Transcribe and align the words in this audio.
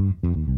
Mm-hmm. 0.00 0.57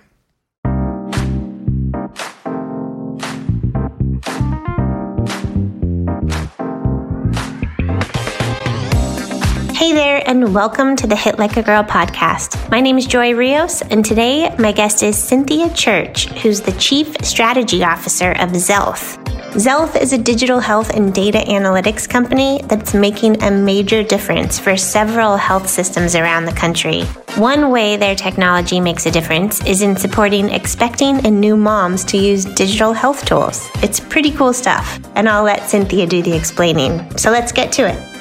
Hey 9.75 9.91
there, 9.93 10.23
and 10.27 10.55
welcome 10.55 10.95
to 10.95 11.05
the 11.05 11.15
Hit 11.15 11.37
Like 11.37 11.57
a 11.57 11.61
Girl 11.61 11.83
podcast. 11.83 12.71
My 12.71 12.81
name 12.81 12.97
is 12.97 13.05
Joy 13.05 13.35
Rios, 13.35 13.83
and 13.83 14.03
today 14.03 14.49
my 14.57 14.71
guest 14.71 15.03
is 15.03 15.15
Cynthia 15.15 15.71
Church, 15.75 16.25
who's 16.41 16.61
the 16.61 16.71
Chief 16.73 17.15
Strategy 17.23 17.83
Officer 17.83 18.31
of 18.31 18.49
Xealth. 18.49 19.23
Xealth 19.55 19.95
is 20.01 20.11
a 20.11 20.17
digital 20.17 20.59
health 20.59 20.89
and 20.89 21.13
data 21.13 21.37
analytics 21.37 22.09
company 22.09 22.61
that's 22.65 22.93
making 22.93 23.41
a 23.41 23.49
major 23.49 24.03
difference 24.03 24.59
for 24.59 24.75
several 24.75 25.37
health 25.37 25.69
systems 25.69 26.13
around 26.13 26.43
the 26.43 26.51
country. 26.51 27.03
One 27.37 27.71
way 27.71 27.95
their 27.95 28.15
technology 28.15 28.81
makes 28.81 29.05
a 29.05 29.11
difference 29.11 29.65
is 29.65 29.81
in 29.81 29.95
supporting 29.95 30.49
expecting 30.49 31.25
and 31.25 31.39
new 31.39 31.55
moms 31.55 32.03
to 32.05 32.17
use 32.17 32.43
digital 32.43 32.91
health 32.91 33.23
tools. 33.25 33.69
It's 33.75 34.01
pretty 34.01 34.31
cool 34.31 34.51
stuff, 34.51 34.99
and 35.15 35.29
I'll 35.29 35.43
let 35.43 35.69
Cynthia 35.69 36.05
do 36.05 36.21
the 36.21 36.35
explaining. 36.35 37.17
So 37.17 37.31
let's 37.31 37.53
get 37.53 37.71
to 37.73 37.87
it. 37.87 38.14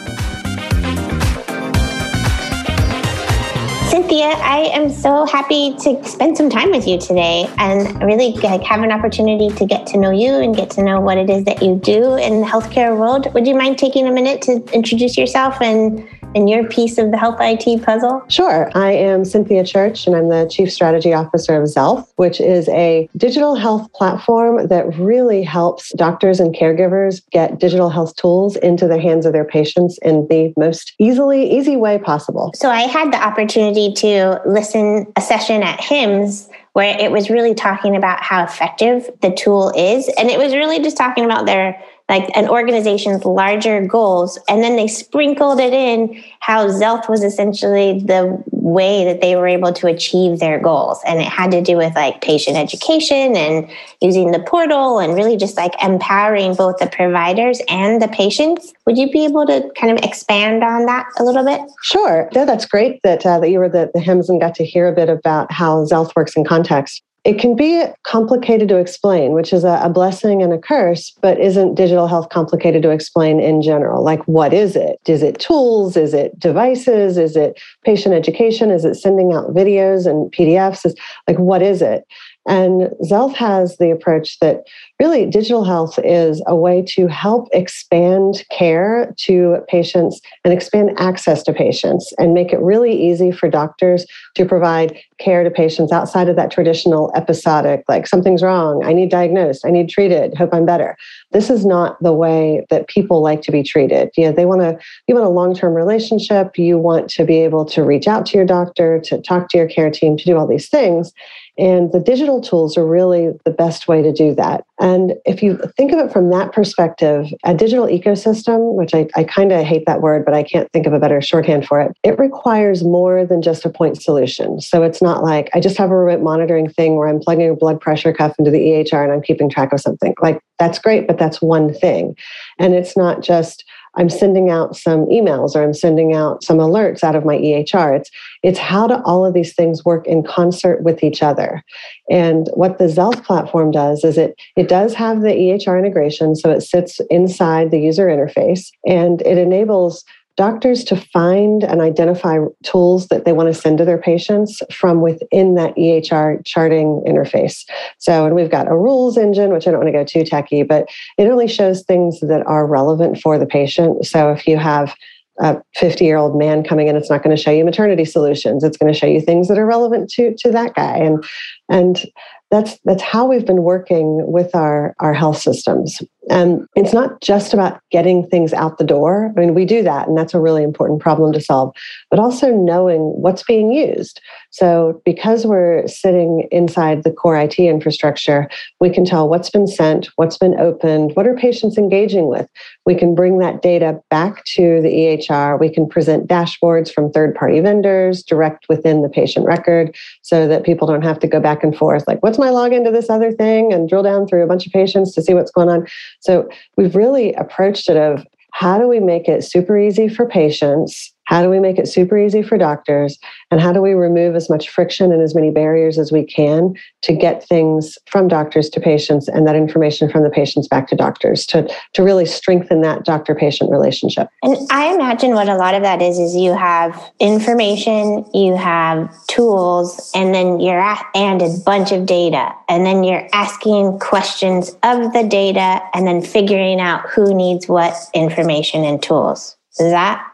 I 4.23 4.71
am 4.73 4.91
so 4.91 5.27
happy 5.27 5.75
to 5.81 6.05
spend 6.05 6.37
some 6.37 6.49
time 6.49 6.71
with 6.71 6.87
you 6.87 6.99
today 6.99 7.51
and 7.59 8.03
really 8.03 8.33
like, 8.33 8.63
have 8.63 8.83
an 8.83 8.93
opportunity 8.93 9.49
to 9.57 9.67
get 9.67 9.87
to 9.89 9.99
know 9.99 10.11
you 10.11 10.33
and 10.35 10.55
get 10.55 10.71
to 10.71 10.83
know 10.83 11.01
what 11.01 11.19
it 11.19 11.29
is 11.29 11.45
that 11.45 11.63
you 11.63 11.77
do 11.77 12.15
in 12.15 12.41
the 12.41 12.47
healthcare 12.47 12.97
world. 12.97 13.33
Would 13.35 13.47
you 13.47 13.55
mind 13.55 13.79
taking 13.79 14.07
a 14.07 14.13
minute 14.13 14.43
to 14.43 14.63
introduce 14.73 15.17
yourself 15.17 15.61
and 15.61 16.07
and 16.35 16.51
your 16.51 16.67
piece 16.69 16.99
of 16.99 17.11
the 17.11 17.17
health 17.17 17.37
IT 17.41 17.83
puzzle? 17.85 18.25
Sure. 18.29 18.71
I 18.75 18.93
am 18.93 19.25
Cynthia 19.25 19.65
Church, 19.65 20.07
and 20.07 20.17
I'm 20.17 20.29
the 20.29 20.47
Chief 20.51 20.73
Strategy 20.73 21.13
Officer 21.13 21.61
of 21.61 21.69
Xealth, 21.69 22.09
which 22.17 22.41
is 22.41 22.69
a 22.71 23.09
digital 23.17 23.55
health 23.55 23.93
platform 23.93 24.69
that 24.69 24.99
really 24.99 25.43
helps 25.43 25.93
doctors 25.95 26.41
and 26.41 26.55
caregivers 26.55 27.23
get 27.31 27.59
digital 27.59 27.91
health 27.91 28.17
tools 28.17 28.57
into 28.57 28.87
the 28.87 29.01
hands 29.01 29.27
of 29.27 29.33
their 29.33 29.45
patients 29.45 29.99
in 30.03 30.27
the 30.29 30.53
most 30.57 30.95
easily, 30.99 31.51
easy 31.51 31.77
way 31.77 31.99
possible. 31.99 32.53
So 32.55 32.71
I 32.71 32.83
had 32.83 33.13
the 33.13 33.23
opportunity 33.23 33.93
to 33.95 34.41
listen 34.47 35.13
a 35.17 35.21
session 35.21 35.63
at 35.63 35.81
HIMSS 35.81 36.51
where 36.75 36.99
it 36.99 37.13
was 37.13 37.31
really 37.31 37.55
talking 37.55 37.95
about 37.95 38.21
how 38.21 38.45
effective 38.45 39.09
the 39.23 39.31
tool 39.31 39.73
is. 39.77 40.09
And 40.19 40.29
it 40.29 40.39
was 40.39 40.53
really 40.55 40.81
just 40.81 40.97
talking 40.97 41.25
about 41.25 41.47
their 41.47 41.81
like 42.09 42.31
an 42.37 42.49
organization's 42.49 43.25
larger 43.25 43.85
goals. 43.87 44.39
And 44.49 44.63
then 44.63 44.77
they 44.77 44.87
sprinkled 44.87 45.59
it 45.59 45.73
in 45.73 46.23
how 46.41 46.69
Xealth 46.69 47.09
was 47.09 47.25
essentially 47.25 48.01
the 48.01 48.43
way 48.53 49.05
that 49.05 49.23
they 49.23 49.37
were 49.37 49.49
able 49.49 49.73
to 49.73 49.87
achieve 49.87 50.39
their 50.39 50.61
goals. 50.61 51.01
And 51.07 51.21
it 51.21 51.27
had 51.27 51.51
to 51.53 51.63
do 51.63 51.79
with 51.79 51.95
like 51.95 52.21
patient 52.21 52.59
education 52.59 53.37
and 53.37 53.71
using 54.03 54.33
the 54.33 54.41
portal 54.41 54.99
and 54.99 55.15
really 55.15 55.39
just 55.39 55.57
like 55.57 55.73
empowering 55.83 56.55
both 56.55 56.77
the 56.77 56.89
providers 56.89 57.61
and 57.69 58.03
the 58.03 58.09
patients. 58.09 58.75
Would 58.87 58.99
you 58.99 59.11
be 59.11 59.25
able 59.25 59.47
to 59.47 59.71
kind 59.75 59.97
of 59.97 60.05
expand 60.05 60.63
on 60.63 60.85
that 60.85 61.07
a 61.19 61.25
little 61.25 61.45
bit? 61.45 61.61
Sure. 61.83 62.29
Yeah, 62.33 62.45
that's 62.45 62.67
great 62.67 63.01
that, 63.03 63.25
uh, 63.25 63.41
that 63.41 63.51
you 63.51 63.59
were 63.59 63.69
the, 63.71 63.91
the 63.95 64.01
HIMSS 64.01 64.29
and 64.29 64.41
got 64.41 64.55
to 64.57 64.65
hear 64.65 64.89
a 64.89 64.93
bit 64.93 65.09
about 65.09 65.51
how 65.51 65.85
Xealth 65.87 66.15
works 66.15 66.37
in 66.37 66.45
context 66.45 67.03
it 67.25 67.39
can 67.39 67.57
be 67.57 67.83
complicated 68.03 68.69
to 68.69 68.77
explain, 68.77 69.33
which 69.33 69.53
is 69.53 69.65
a, 69.65 69.81
a, 69.83 69.89
blessing 69.89 70.43
and 70.43 70.53
a 70.53 70.59
curse, 70.59 71.17
but 71.23 71.41
isn't 71.41 71.75
digital 71.75 72.07
health 72.07 72.29
complicated 72.29 72.83
to 72.83 72.91
explain 72.91 73.41
in 73.41 73.63
general? 73.63 74.05
Like, 74.05 74.23
what 74.29 74.53
is 74.53 74.77
it? 74.77 75.01
Is 75.07 75.23
it 75.23 75.39
tools? 75.39 75.97
Is 75.97 76.13
it 76.13 76.39
devices? 76.39 77.17
Is 77.17 77.35
it 77.35 77.59
patient 77.83 78.15
education? 78.15 78.71
Is 78.71 78.85
it 78.85 78.97
sending 78.97 79.33
out 79.33 79.55
videos 79.55 80.07
and 80.07 80.31
PDFs? 80.33 80.85
Is 80.85 80.95
like, 81.27 81.39
what 81.39 81.63
is 81.63 81.81
it? 81.81 82.05
And 82.47 82.91
Xealth 83.03 83.35
has 83.35 83.79
the 83.79 83.91
approach 83.91 84.39
that 84.41 84.65
really 85.01 85.27
digital 85.27 85.65
health 85.65 85.99
is 86.05 86.43
a 86.47 86.55
way 86.55 86.83
to 86.89 87.07
help 87.07 87.49
expand 87.53 88.45
care 88.51 89.15
to 89.19 89.59
patients 89.69 90.21
and 90.45 90.53
expand 90.53 90.91
access 90.99 91.43
to 91.45 91.53
patients 91.53 92.13
and 92.19 92.35
make 92.35 92.53
it 92.53 92.61
really 92.61 92.93
easy 92.93 93.33
for 93.33 93.49
doctors 93.49 94.07
to 94.35 94.45
provide 94.45 94.99
care 95.19 95.43
to 95.43 95.51
patients 95.51 95.93
outside 95.93 96.29
of 96.29 96.37
that 96.37 96.51
traditional 96.51 97.11
episodic, 97.15 97.83
like 97.89 98.07
something's 98.07 98.43
wrong, 98.43 98.85
I 98.85 98.93
need 98.93 99.11
diagnosed, 99.11 99.65
I 99.65 99.71
need 99.71 99.89
treated, 99.89 100.35
hope 100.37 100.53
I'm 100.53 100.67
better. 100.67 100.97
This 101.33 101.51
is 101.51 101.65
not 101.65 102.01
the 102.03 102.13
way 102.13 102.67
that 102.71 102.89
people 102.89 103.23
like 103.23 103.43
to 103.43 103.53
be 103.53 103.63
treated. 103.63 104.11
You 104.17 104.27
know, 104.27 104.33
they 104.33 104.45
want 104.45 104.61
to, 104.61 104.79
you 105.07 105.15
want 105.15 105.27
a 105.27 105.31
long-term 105.31 105.75
relationship, 105.75 106.59
you 106.59 106.79
want 106.79 107.09
to 107.11 107.25
be 107.25 107.41
able 107.41 107.65
to 107.67 107.83
reach 107.83 108.07
out 108.07 108.27
to 108.27 108.37
your 108.37 108.47
doctor, 108.47 109.01
to 109.01 109.21
talk 109.21 109.49
to 109.51 109.59
your 109.59 109.69
care 109.69 109.91
team, 109.91 110.17
to 110.17 110.25
do 110.25 110.37
all 110.37 110.47
these 110.47 110.69
things. 110.69 111.13
And 111.57 111.93
the 111.93 112.01
digital 112.01 112.41
tools 112.41 112.77
are 112.77 112.87
really 112.87 113.33
the 113.45 113.51
best 113.51 113.87
way 113.87 114.03
to 114.03 114.13
do 114.13 114.35
that. 114.35 114.65
And 114.81 115.15
if 115.25 115.43
you 115.43 115.59
think 115.77 115.93
of 115.93 115.99
it 116.01 116.13
from 116.13 116.31
that 116.31 116.53
perspective, 116.53 117.33
a 117.45 117.55
digital 117.55 117.87
ecosystem, 117.87 118.75
which 118.75 118.95
I, 118.95 119.07
I 119.15 119.23
kind 119.23 119.53
of 119.53 119.65
hate 119.65 119.87
that 119.87 120.01
word, 120.01 120.25
but 120.25 120.35
I 120.35 120.43
can't 120.43 120.71
think 120.73 120.87
of 120.87 120.93
a 120.93 120.99
better 120.99 121.21
shorthand 121.21 121.67
for 121.67 121.81
it, 121.81 121.97
it 122.03 122.19
requires 122.19 122.83
more 122.83 123.25
than 123.25 123.41
just 123.41 123.65
a 123.65 123.71
point 123.71 124.03
solution. 124.03 124.61
So 124.61 124.83
it's 124.83 125.01
not 125.01 125.23
like 125.23 125.49
I 125.55 125.61
just 125.61 125.79
have 125.79 125.91
a 125.91 125.97
remote 125.97 126.25
monitoring 126.25 126.69
thing 126.69 126.97
where 126.97 127.07
I'm 127.07 127.21
plugging 127.21 127.51
a 127.51 127.55
blood 127.55 127.81
pressure 127.81 128.13
cuff 128.13 128.35
into 128.39 128.51
the 128.51 128.59
EHR 128.59 129.05
and 129.05 129.13
I'm 129.13 129.23
keeping 129.23 129.49
track 129.49 129.73
of 129.73 129.81
something. 129.81 130.15
Like 130.21 130.41
that's 130.59 130.79
great, 130.79 131.07
but 131.07 131.19
that's 131.19 131.41
one 131.41 131.73
thing. 131.73 132.17
And 132.59 132.75
it's 132.75 132.97
not 132.97 133.23
just 133.23 133.65
I'm 133.97 134.09
sending 134.09 134.51
out 134.51 134.77
some 134.77 135.07
emails 135.07 135.55
or 135.55 135.63
I'm 135.63 135.75
sending 135.75 136.15
out 136.15 136.43
some 136.43 136.59
alerts 136.59 137.03
out 137.03 137.15
of 137.15 137.25
my 137.25 137.37
EHR. 137.37 137.99
It's 137.99 138.11
it's 138.43 138.59
how 138.59 138.87
do 138.87 138.95
all 139.05 139.25
of 139.25 139.35
these 139.35 139.55
things 139.55 139.85
work 139.85 140.07
in 140.07 140.23
concert 140.23 140.83
with 140.83 141.03
each 141.03 141.23
other. 141.23 141.63
And 142.11 142.49
what 142.55 142.79
the 142.79 142.85
Xealth 142.85 143.25
platform 143.25 143.71
does 143.71 144.05
is 144.05 144.19
it 144.19 144.35
it 144.57 144.69
does 144.69 144.95
have 144.95 145.21
the 145.21 145.29
EHR 145.29 145.79
integration, 145.79 146.35
so 146.35 146.51
it 146.51 146.63
sits 146.63 147.01
inside 147.11 147.71
the 147.71 147.81
user 147.81 148.07
interface 148.07 148.71
and 148.87 149.21
it 149.23 149.39
enables 149.39 150.05
doctors 150.37 150.83
to 150.85 150.97
find 150.97 151.63
and 151.63 151.81
identify 151.81 152.39
tools 152.65 153.09
that 153.09 153.25
they 153.25 153.33
want 153.33 153.53
to 153.53 153.61
send 153.61 153.79
to 153.79 153.85
their 153.85 153.99
patients 153.99 154.63
from 154.73 155.01
within 155.01 155.55
that 155.55 155.75
EHR 155.77 156.45
charting 156.45 157.03
interface. 157.07 157.65
So, 157.99 158.27
and 158.27 158.35
we've 158.35 158.51
got 158.51 158.69
a 158.71 158.77
rules 158.77 159.17
engine, 159.17 159.53
which 159.53 159.67
I 159.67 159.71
don't 159.71 159.81
want 159.81 159.89
to 159.89 159.99
go 159.99 160.05
too 160.05 160.25
techy, 160.25 160.63
but 160.63 160.89
it 161.19 161.29
only 161.29 161.47
shows 161.47 161.83
things 161.83 162.21
that 162.21 162.45
are 162.47 162.67
relevant 162.67 163.21
for 163.21 163.39
the 163.39 163.47
patient. 163.47 164.07
So, 164.07 164.31
if 164.31 164.47
you 164.47 164.57
have 164.57 164.95
a 165.41 165.61
50 165.75 166.05
year 166.05 166.17
old 166.17 166.39
man 166.39 166.63
coming 166.63 166.89
in, 166.89 166.97
it's 166.97 167.11
not 167.11 167.23
going 167.23 167.37
to 167.37 167.43
show 167.43 167.51
you 167.51 167.65
maternity 167.65 168.05
solutions. 168.05 168.63
It's 168.63 168.77
going 168.77 168.93
to 168.93 168.99
show 168.99 169.07
you 169.07 169.21
things 169.21 169.49
that 169.49 169.59
are 169.59 169.67
relevant 169.67 170.11
to, 170.11 170.35
to 170.39 170.51
that 170.53 170.75
guy. 170.75 170.97
And, 170.97 171.25
and 171.69 172.05
that's 172.51 172.79
that's 172.85 173.03
how 173.03 173.27
we've 173.27 173.47
been 173.47 173.63
working 173.63 174.31
with 174.31 174.55
our 174.55 174.95
our 175.01 175.13
health 175.13 175.39
systems 175.39 176.01
and 176.31 176.67
it's 176.75 176.93
not 176.93 177.21
just 177.21 177.53
about 177.53 177.81
getting 177.91 178.27
things 178.27 178.53
out 178.53 178.79
the 178.79 178.85
door. 178.85 179.33
I 179.37 179.41
mean 179.41 179.55
we 179.55 179.65
do 179.65 179.83
that 179.83 180.09
and 180.09 180.17
that's 180.17 180.35
a 180.35 180.41
really 180.41 180.63
important 180.63 181.01
problem 181.01 181.33
to 181.33 181.41
solve 181.41 181.75
but 182.11 182.19
also 182.19 182.51
knowing 182.51 183.01
what's 183.01 183.43
being 183.43 183.73
used. 183.73 184.21
So 184.51 185.03
because 185.05 185.47
we're 185.47 185.87
sitting 185.87 186.49
inside 186.51 187.03
the 187.03 187.13
core 187.13 187.37
IT 187.37 187.59
infrastructure 187.59 188.49
we 188.81 188.91
can 188.91 189.05
tell 189.05 189.29
what's 189.29 189.51
been 189.51 189.67
sent 189.67 190.09
what's 190.17 190.39
been 190.39 190.59
opened 190.59 191.13
what 191.15 191.27
are 191.27 191.37
patients 191.37 191.77
engaging 191.77 192.29
with. 192.29 192.49
We 192.87 192.95
can 192.95 193.15
bring 193.15 193.39
that 193.39 193.63
data 193.63 194.01
back 194.11 194.45
to 194.57 194.81
the 194.81 194.89
EHR 194.89 195.59
we 195.59 195.69
can 195.69 195.89
present 195.89 196.29
dashboards 196.29 196.93
from 196.93 197.11
third 197.11 197.35
party 197.35 197.61
vendors 197.61 198.23
direct 198.23 198.67
within 198.69 199.03
the 199.03 199.09
patient 199.09 199.47
record 199.47 199.95
so 200.23 200.49
that 200.49 200.65
people 200.65 200.87
don't 200.87 201.03
have 201.03 201.19
to 201.19 201.27
go 201.27 201.41
back 201.41 201.63
and 201.63 201.77
forth 201.77 202.05
like 202.07 202.23
what's 202.23 202.39
my 202.39 202.49
login 202.49 202.85
to 202.85 202.91
this 202.91 203.11
other 203.11 203.33
thing? 203.33 203.75
and 203.75 203.89
drill 203.89 204.03
down 204.03 204.27
through 204.27 204.43
a 204.43 204.47
bunch 204.47 204.67
of 204.67 204.73
patients 204.73 205.13
to 205.15 205.23
see 205.23 205.35
what's 205.35 205.51
going 205.51 205.69
on. 205.69 205.87
So 206.25 206.49
we've 206.77 206.97
really 206.97 207.35
approached 207.35 207.89
it 207.89 207.97
of 207.97 208.27
how 208.53 208.79
do 208.79 208.89
we 208.89 209.01
make 209.01 209.29
it 209.29 209.45
super 209.45 209.79
easy 209.79 210.09
for 210.09 210.27
patients 210.27 211.14
how 211.27 211.43
do 211.43 211.49
we 211.49 211.59
make 211.59 211.79
it 211.79 211.89
super 211.89 212.19
easy 212.19 212.43
for 212.43 212.59
doctors? 212.59 213.19
And 213.51 213.61
how 213.61 213.73
do 213.73 213.81
we 213.81 213.93
remove 213.93 214.35
as 214.35 214.51
much 214.51 214.69
friction 214.69 215.13
and 215.13 215.23
as 215.23 215.35
many 215.35 215.51
barriers 215.51 215.99
as 215.99 216.13
we 216.13 216.25
can 216.25 216.75
to 217.03 217.13
get 217.13 217.47
things 217.47 217.99
from 218.07 218.29
doctors 218.29 218.69
to 218.71 218.81
patients 218.81 219.29
and 219.29 219.47
that 219.47 219.57
information 219.57 220.11
from 220.11 220.23
the 220.23 220.31
patients 220.31 220.69
back 220.69 220.89
to 220.89 220.97
doctors 220.97 221.47
to, 221.47 221.69
to 221.95 222.03
really 222.03 222.27
strengthen 222.27 222.83
that 222.83 223.05
doctor 223.05 223.35
patient 223.35 223.71
relationship? 223.71 224.29
And 224.43 224.57
I 224.71 224.95
imagine 224.95 225.31
what 225.31 225.49
a 225.49 225.57
lot 225.57 225.75
of 225.75 225.83
that 225.83 226.03
is 226.03 226.19
is 226.19 226.37
you 226.37 226.55
have 226.55 227.13
information, 227.21 228.25
you 228.35 228.57
have 228.57 229.13
tools, 229.27 230.11
and 230.15 230.35
then 230.35 230.61
you're 230.61 230.81
at, 230.81 231.05
and 231.15 231.41
a 231.43 231.51
bunch 231.65 231.93
of 231.93 232.07
data. 232.07 232.53
And 232.69 232.85
then 232.85 233.05
you're 233.05 233.29
asking 233.33 233.99
questions 233.99 234.71
of 234.83 235.13
the 235.13 235.27
data 235.29 235.81
and 235.95 236.07
then 236.07 236.23
figuring 236.23 236.81
out 236.81 237.09
who 237.09 237.35
needs 237.35 237.69
what 237.69 237.95
information 238.15 238.85
and 238.85 239.03
tools. 239.03 239.57
Is 239.79 239.91
that 239.91 240.25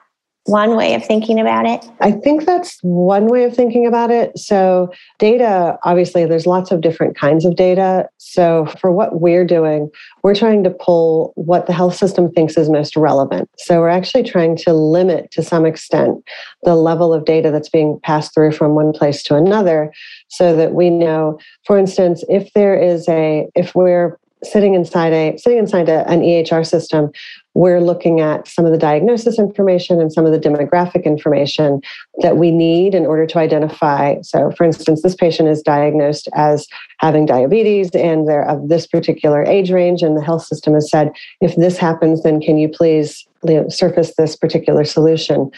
one 0.45 0.77
way 0.77 0.95
of 0.95 1.05
thinking 1.05 1.39
about 1.39 1.67
it? 1.67 1.85
I 2.01 2.13
think 2.13 2.47
that's 2.47 2.79
one 2.83 3.27
way 3.27 3.45
of 3.45 3.55
thinking 3.55 3.87
about 3.87 4.11
it. 4.11 4.37
So, 4.39 4.93
data, 5.19 5.79
obviously, 5.85 6.25
there's 6.25 6.47
lots 6.47 6.71
of 6.71 6.81
different 6.81 7.17
kinds 7.17 7.45
of 7.45 7.57
data. 7.57 8.09
So, 8.19 8.67
for 8.81 8.91
what 8.91 9.21
we're 9.21 9.45
doing, 9.45 9.91
we're 10.23 10.35
trying 10.35 10.65
to 10.65 10.71
pull 10.71 11.33
what 11.37 11.67
the 11.67 11.73
health 11.73 11.97
system 11.97 12.31
thinks 12.31 12.57
is 12.57 12.71
most 12.71 12.97
relevant. 12.97 13.51
So, 13.59 13.81
we're 13.81 13.89
actually 13.89 14.25
trying 14.25 14.57
to 14.59 14.73
limit 14.73 15.31
to 15.33 15.43
some 15.43 15.67
extent 15.67 16.25
the 16.63 16.75
level 16.75 17.13
of 17.13 17.25
data 17.25 17.51
that's 17.51 17.69
being 17.69 18.01
passed 18.03 18.35
through 18.35 18.53
from 18.53 18.75
one 18.75 18.93
place 18.93 19.23
to 19.25 19.37
another 19.37 19.93
so 20.29 20.57
that 20.57 20.73
we 20.73 20.91
know, 20.91 21.39
for 21.65 21.79
instance, 21.79 22.25
if 22.29 22.53
there 22.55 22.81
is 22.81 23.09
a, 23.09 23.49
if 23.55 23.75
we're 23.75 24.19
sitting 24.43 24.75
inside 24.75 25.13
a 25.13 25.37
sitting 25.39 25.59
inside 25.59 25.89
a, 25.89 26.09
an 26.11 26.21
EHR 26.21 26.67
system, 26.67 27.11
we're 27.55 27.81
looking 27.81 28.21
at 28.21 28.47
some 28.47 28.65
of 28.65 28.71
the 28.71 28.79
diagnosis 28.79 29.39
information 29.39 30.01
and 30.01 30.13
some 30.13 30.25
of 30.25 30.33
the 30.33 30.39
demographic 30.39 31.05
information 31.05 31.81
that 32.19 32.37
we 32.37 32.53
need 32.53 32.95
in 32.95 33.07
order 33.07 33.27
to 33.27 33.39
identify. 33.39 34.21
So, 34.23 34.53
for 34.53 34.65
instance, 34.65 35.03
this 35.03 35.17
patient 35.17 35.49
is 35.49 35.61
diagnosed 35.61 36.29
as 36.35 36.69
having 36.99 37.27
diabetes 37.27 37.91
and 37.91 38.29
they're 38.29 38.49
of 38.49 38.69
this 38.69 38.87
particular 38.87 39.45
age 39.45 39.71
range, 39.71 40.03
and 40.03 40.17
the 40.17 40.23
health 40.23 40.45
system 40.45 40.75
has 40.75 40.89
said, 40.89 41.13
if 41.41 41.57
this 41.57 41.77
happens, 41.77 42.23
then 42.23 42.41
can 42.41 42.57
you 42.57 42.69
please 42.69 43.27
surface 43.69 44.15
this 44.17 44.37
particular 44.37 44.85
solution? 44.85 45.51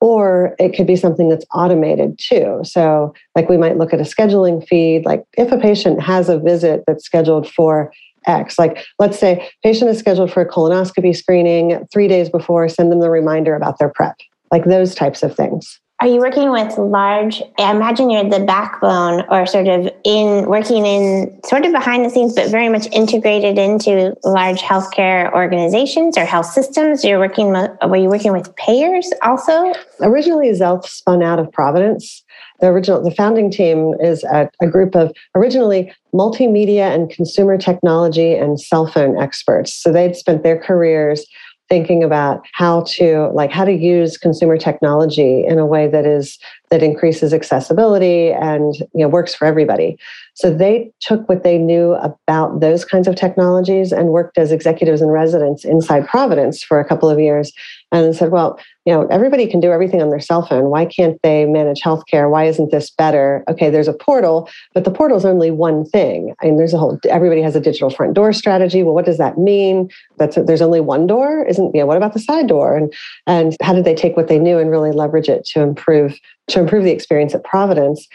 Or 0.00 0.56
it 0.58 0.74
could 0.74 0.86
be 0.86 0.96
something 0.96 1.28
that's 1.28 1.44
automated 1.54 2.18
too. 2.18 2.60
So, 2.64 3.14
like 3.36 3.48
we 3.48 3.56
might 3.56 3.78
look 3.78 3.94
at 3.94 4.00
a 4.00 4.04
scheduling 4.04 4.66
feed, 4.66 5.04
like 5.04 5.24
if 5.38 5.52
a 5.52 5.58
patient 5.58 6.02
has 6.02 6.28
a 6.28 6.38
visit 6.38 6.82
that's 6.86 7.04
scheduled 7.04 7.48
for 7.48 7.92
X. 8.26 8.58
Like, 8.58 8.84
let's 8.98 9.18
say 9.18 9.48
patient 9.62 9.90
is 9.90 9.98
scheduled 9.98 10.32
for 10.32 10.40
a 10.40 10.48
colonoscopy 10.48 11.14
screening 11.16 11.86
three 11.92 12.08
days 12.08 12.28
before, 12.28 12.68
send 12.68 12.92
them 12.92 13.00
the 13.00 13.10
reminder 13.10 13.54
about 13.54 13.78
their 13.78 13.88
prep, 13.88 14.16
like 14.50 14.64
those 14.64 14.94
types 14.94 15.22
of 15.22 15.34
things. 15.34 15.80
Are 15.98 16.06
you 16.06 16.20
working 16.20 16.50
with 16.50 16.76
large? 16.76 17.42
I 17.58 17.74
imagine 17.74 18.10
you're 18.10 18.28
the 18.28 18.44
backbone 18.44 19.24
or 19.30 19.46
sort 19.46 19.66
of 19.66 19.88
in 20.04 20.44
working 20.44 20.84
in 20.84 21.40
sort 21.46 21.64
of 21.64 21.72
behind 21.72 22.04
the 22.04 22.10
scenes, 22.10 22.34
but 22.34 22.50
very 22.50 22.68
much 22.68 22.86
integrated 22.92 23.56
into 23.56 24.14
large 24.22 24.60
healthcare 24.60 25.32
organizations 25.32 26.18
or 26.18 26.26
health 26.26 26.46
systems. 26.46 27.02
You're 27.02 27.18
working, 27.18 27.52
were 27.52 27.96
you 27.96 28.10
working 28.10 28.32
with 28.32 28.54
payers 28.56 29.10
also? 29.22 29.72
Originally, 30.02 30.50
Xealth 30.50 30.84
spun 30.84 31.22
out 31.22 31.38
of 31.38 31.50
Providence 31.50 32.22
the 32.60 32.68
original 32.68 33.02
the 33.02 33.10
founding 33.10 33.50
team 33.50 33.94
is 34.00 34.24
a, 34.24 34.48
a, 34.60 34.66
group 34.66 34.94
of 34.94 35.12
originally 35.34 35.92
multimedia 36.14 36.94
and 36.94 37.10
consumer 37.10 37.58
technology 37.58 38.34
and 38.34 38.60
cell 38.60 38.86
phone 38.86 39.20
experts. 39.20 39.72
So 39.72 39.92
they'd 39.92 40.16
spent 40.16 40.42
their 40.42 40.58
careers 40.58 41.26
thinking 41.68 42.04
about 42.04 42.46
how 42.52 42.82
to 42.82 43.28
like 43.34 43.50
how 43.50 43.64
to 43.64 43.72
use 43.72 44.16
consumer 44.16 44.56
technology 44.56 45.44
in 45.44 45.58
a 45.58 45.66
way 45.66 45.88
that 45.88 46.06
is 46.06 46.38
that 46.70 46.82
increases 46.82 47.34
accessibility 47.34 48.30
and 48.32 48.76
you 48.76 49.00
know 49.02 49.08
works 49.08 49.34
for 49.34 49.46
everybody 49.46 49.98
so 50.36 50.52
they 50.52 50.92
took 51.00 51.26
what 51.30 51.42
they 51.42 51.56
knew 51.56 51.94
about 51.94 52.60
those 52.60 52.84
kinds 52.84 53.08
of 53.08 53.16
technologies 53.16 53.90
and 53.90 54.10
worked 54.10 54.36
as 54.36 54.52
executives 54.52 55.00
and 55.00 55.10
residents 55.10 55.64
inside 55.64 56.06
providence 56.06 56.62
for 56.62 56.78
a 56.78 56.84
couple 56.84 57.08
of 57.08 57.18
years 57.18 57.52
and 57.90 58.14
said 58.14 58.30
well 58.30 58.60
you 58.84 58.92
know 58.92 59.06
everybody 59.08 59.46
can 59.46 59.60
do 59.60 59.72
everything 59.72 60.00
on 60.00 60.10
their 60.10 60.20
cell 60.20 60.46
phone. 60.46 60.70
Why 60.70 60.84
can't 60.84 61.20
they 61.22 61.44
manage 61.44 61.80
healthcare? 61.80 62.30
Why 62.30 62.44
isn't 62.44 62.70
this 62.70 62.90
better? 62.90 63.44
Okay 63.48 63.70
there's 63.70 63.88
a 63.88 63.94
portal 63.94 64.48
but 64.74 64.84
the 64.84 64.90
portal 64.90 65.16
is 65.16 65.24
only 65.24 65.50
one 65.50 65.84
thing. 65.86 66.34
I 66.42 66.46
mean 66.46 66.58
there's 66.58 66.74
a 66.74 66.78
whole 66.78 67.00
everybody 67.08 67.40
has 67.40 67.56
a 67.56 67.60
digital 67.60 67.90
front 67.90 68.14
door 68.14 68.32
strategy. 68.32 68.82
Well 68.82 68.94
what 68.94 69.06
does 69.06 69.18
that 69.18 69.38
mean? 69.38 69.88
That's 70.18 70.36
there's 70.36 70.62
only 70.62 70.80
one 70.80 71.06
door? 71.06 71.46
Isn't 71.46 71.74
you 71.74 71.80
know 71.80 71.86
what 71.86 71.96
about 71.96 72.12
the 72.12 72.20
side 72.20 72.46
door? 72.46 72.76
And 72.76 72.92
and 73.26 73.56
how 73.62 73.72
did 73.72 73.86
they 73.86 73.94
take 73.94 74.16
what 74.16 74.28
they 74.28 74.38
knew 74.38 74.58
and 74.58 74.70
really 74.70 74.92
leverage 74.92 75.28
it 75.28 75.46
to 75.46 75.62
improve 75.62 76.20
to 76.48 76.60
improve 76.60 76.84
the 76.84 76.92
experience 76.92 77.34
at 77.34 77.42
providence 77.42 78.06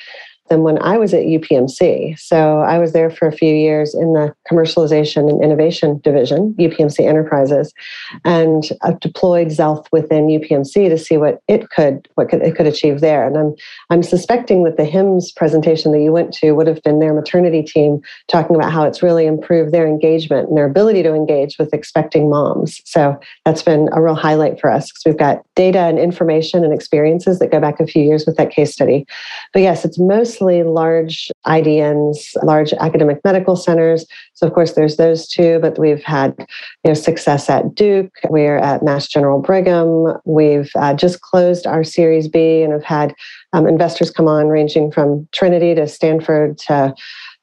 than 0.52 0.64
when 0.64 0.78
I 0.84 0.98
was 0.98 1.14
at 1.14 1.24
UPMC. 1.24 2.20
So 2.20 2.60
I 2.60 2.78
was 2.78 2.92
there 2.92 3.10
for 3.10 3.26
a 3.26 3.32
few 3.32 3.56
years 3.56 3.96
in 3.96 4.12
the 4.12 4.36
commercialization 4.52 5.30
and 5.30 5.42
innovation 5.42 6.02
division, 6.04 6.54
UPMC 6.60 7.08
Enterprises, 7.08 7.74
and 8.26 8.70
I've 8.82 9.00
deployed 9.00 9.48
Xealth 9.48 9.86
within 9.94 10.28
UPMC 10.28 10.90
to 10.90 10.98
see 10.98 11.16
what 11.16 11.42
it 11.48 11.70
could 11.70 12.10
what 12.16 12.28
could, 12.28 12.42
it 12.42 12.58
could 12.58 12.68
achieve 12.68 13.00
there. 13.00 13.26
And 13.26 13.38
I'm 13.38 13.56
I'm 13.90 14.04
suspecting 14.04 14.66
that 14.66 14.76
the 14.76 14.84
HIMSS 14.84 15.34
presentation 15.38 15.94
that 15.94 16.02
you 16.02 16.12
went 16.12 16.34
to 16.34 16.52
would 16.52 16.68
have 16.68 16.84
been 16.84 17.00
their 17.00 17.14
maternity 17.14 17.64
team 17.64 18.02
talking 18.28 18.58
about 18.58 18.74
how 18.74 18.84
it's 18.84 19.02
really 19.02 19.26
improved 19.26 19.72
their 19.72 19.88
engagement 19.88 20.50
and 20.50 20.58
their 20.58 20.66
ability 20.66 21.02
to 21.04 21.14
engage 21.14 21.58
with 21.58 21.74
expecting 21.74 22.30
moms. 22.30 22.82
So 22.84 23.18
that's 23.46 23.64
been 23.64 23.88
a 23.94 24.02
real 24.02 24.16
highlight 24.16 24.60
for 24.60 24.70
us 24.70 24.92
because 24.92 25.04
we've 25.06 25.18
got 25.18 25.46
data 25.56 25.80
and 25.80 25.98
information 25.98 26.66
and 26.66 26.74
experiences 26.74 27.40
that 27.40 27.52
go 27.52 27.62
back 27.62 27.80
a 27.80 27.88
few 27.88 28.04
years 28.04 28.26
with 28.26 28.36
that 28.36 28.52
case 28.52 28.74
study. 28.74 29.06
But 29.54 29.62
yes, 29.62 29.86
it's 29.86 29.98
mostly 29.98 30.41
large 30.42 31.32
IDNs, 31.46 32.18
large 32.44 32.74
academic 32.74 33.20
medical 33.24 33.56
centers. 33.56 34.06
So 34.34 34.48
of 34.48 34.54
course 34.54 34.74
there's 34.74 34.98
those 34.98 35.28
two, 35.28 35.60
but 35.60 35.80
we've 35.80 36.04
had 36.04 36.36
you 36.84 36.90
know 36.90 36.94
success 36.94 37.50
at 37.50 37.76
Duke. 37.76 38.14
We're 38.30 38.58
at 38.58 38.84
Mass 38.84 39.08
General 39.08 39.40
Brigham. 39.40 40.18
We've 40.26 40.72
uh, 40.76 40.94
just 40.94 41.22
closed 41.22 41.66
our 41.68 41.84
Series 41.84 42.28
B 42.28 42.62
and 42.62 42.74
have 42.74 42.84
had 42.84 43.14
um, 43.54 43.68
investors 43.68 44.12
come 44.12 44.28
on 44.28 44.48
ranging 44.48 44.92
from 44.92 45.28
Trinity 45.32 45.76
to 45.76 45.88
Stanford 45.88 46.58
to 46.60 46.94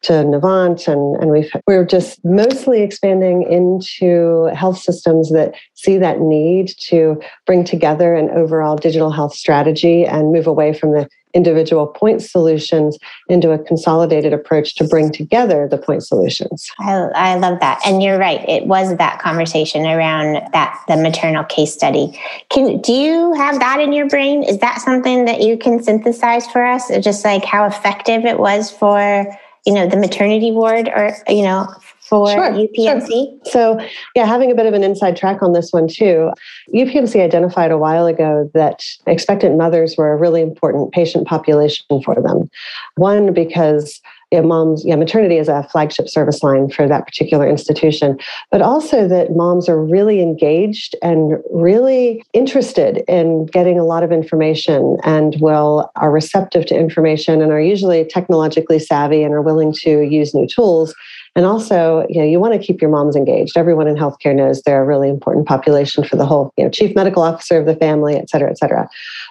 to 0.03 0.13
Novant, 0.13 0.87
and, 0.87 1.21
and 1.21 1.31
we've, 1.31 1.51
we're 1.67 1.85
just 1.85 2.25
mostly 2.25 2.83
expanding 2.83 3.43
into 3.51 4.45
health 4.55 4.79
systems 4.79 5.31
that 5.31 5.55
see 5.75 5.99
that 5.99 6.21
need 6.21 6.73
to 6.87 7.21
bring 7.47 7.65
together 7.65 8.15
an 8.15 8.31
overall 8.31 8.77
digital 8.77 9.11
health 9.11 9.35
strategy 9.35 10.05
and 10.05 10.33
move 10.33 10.47
away 10.47 10.73
from 10.73 10.93
the 10.93 11.09
individual 11.35 11.87
point 11.87 12.23
solutions 12.23 12.99
into 13.29 13.51
a 13.51 13.59
consolidated 13.59 14.33
approach 14.33 14.75
to 14.77 14.85
bring 14.85 15.13
together 15.13 15.69
the 15.71 15.79
point 15.79 16.03
solutions. 16.03 16.71
I, 16.81 16.95
I 17.15 17.35
love 17.37 17.61
that. 17.61 17.81
And 17.85 18.03
you're 18.03 18.19
right. 18.19 18.47
It 18.49 18.67
was 18.67 18.97
that 18.97 19.21
conversation 19.21 19.87
around 19.87 20.41
that, 20.53 20.83
the 20.89 20.97
maternal 20.97 21.45
case 21.45 21.73
study. 21.73 22.19
Can, 22.51 22.81
do 22.81 22.93
you 22.93 23.33
have 23.35 23.59
that 23.61 23.81
in 23.81 23.93
your 23.93 24.09
brain? 24.09 24.43
Is 24.43 24.59
that 24.59 24.81
something 24.81 25.25
that 25.27 25.43
you 25.43 25.59
can 25.59 25.83
synthesize 25.83 26.47
for 26.47 26.65
us? 26.65 26.89
Just 27.01 27.25
like 27.25 27.45
how 27.45 27.67
effective 27.67 28.25
it 28.25 28.39
was 28.39 28.71
for, 28.71 29.27
you 29.67 29.75
know, 29.75 29.87
the 29.87 29.97
maternity 29.97 30.51
ward 30.51 30.89
or, 30.89 31.15
you 31.29 31.43
know, 31.43 31.67
for 32.09 32.31
sure, 32.31 32.51
UPMC? 32.51 33.09
Sure. 33.09 33.39
So, 33.45 33.81
yeah, 34.15 34.27
having 34.27 34.51
a 34.51 34.55
bit 34.55 34.67
of 34.67 34.75
an 34.75 34.83
inside 34.83 35.17
track 35.17 35.43
on 35.43 35.53
this 35.53 35.73
one 35.73 35.89
too. 35.89 36.31
UPMC 36.75 37.21
identified 37.21 37.71
a 37.71 37.79
while 37.79 38.07
ago 38.07 38.51
that 38.55 38.83
expectant 39.07 39.57
mothers 39.57 39.97
were 39.97 40.13
a 40.13 40.17
really 40.17 40.41
important 40.41 40.93
patient 40.93 41.27
population 41.27 41.85
for 42.03 42.15
them. 42.17 42.51
One, 42.97 43.33
because 43.33 44.01
yeah, 44.31 44.43
moms, 44.43 44.85
yeah, 44.85 44.97
maternity 44.97 45.39
is 45.39 45.49
a 45.49 45.63
flagship 45.73 46.09
service 46.09 46.43
line 46.43 46.69
for 46.69 46.87
that 46.87 47.07
particular 47.07 47.49
institution, 47.49 48.19
but 48.51 48.61
also 48.61 49.09
that 49.09 49.35
moms 49.35 49.71
are 49.71 49.83
really 49.83 50.21
engaged 50.21 50.95
and 51.03 51.39
really 51.51 52.23
interested 52.35 53.05
in 53.09 53.47
getting 53.47 53.79
a 53.79 53.85
lot 53.85 54.03
of 54.03 54.13
information 54.13 54.99
and 55.03 55.37
will 55.41 55.91
are 55.97 56.11
receptive 56.11 56.67
to 56.67 56.79
information 56.79 57.41
and 57.41 57.53
are 57.53 57.61
usually 57.61 58.05
technologically 58.05 58.79
savvy 58.79 59.23
and 59.23 59.33
are 59.33 59.43
willing 59.43 59.73
to 59.73 60.03
use 60.03 60.35
new 60.35 60.47
tools 60.47 60.95
and 61.39 61.47
also, 61.47 62.05
you 62.09 62.19
know, 62.19 62.27
you 62.27 62.41
want 62.41 62.53
to 62.53 62.59
keep 62.59 62.81
your 62.81 62.91
moms 62.91 63.15
engaged. 63.15 63.57
Everyone 63.57 63.87
in 63.87 63.95
healthcare 63.95 64.35
knows 64.35 64.61
they're 64.63 64.83
a 64.83 64.85
really 64.85 65.09
important 65.09 65.47
population 65.47 66.03
for 66.03 66.17
the 66.17 66.27
whole, 66.27 66.53
you 66.57 66.65
know, 66.65 66.71
chief 66.71 66.97
medical 66.97 67.23
officer 67.23 67.61
of 67.61 67.65
the 67.65 67.77
family, 67.77 68.17
et 68.17 68.29
cetera, 68.29 68.51
et 68.51 68.59
cetera. 68.59 68.89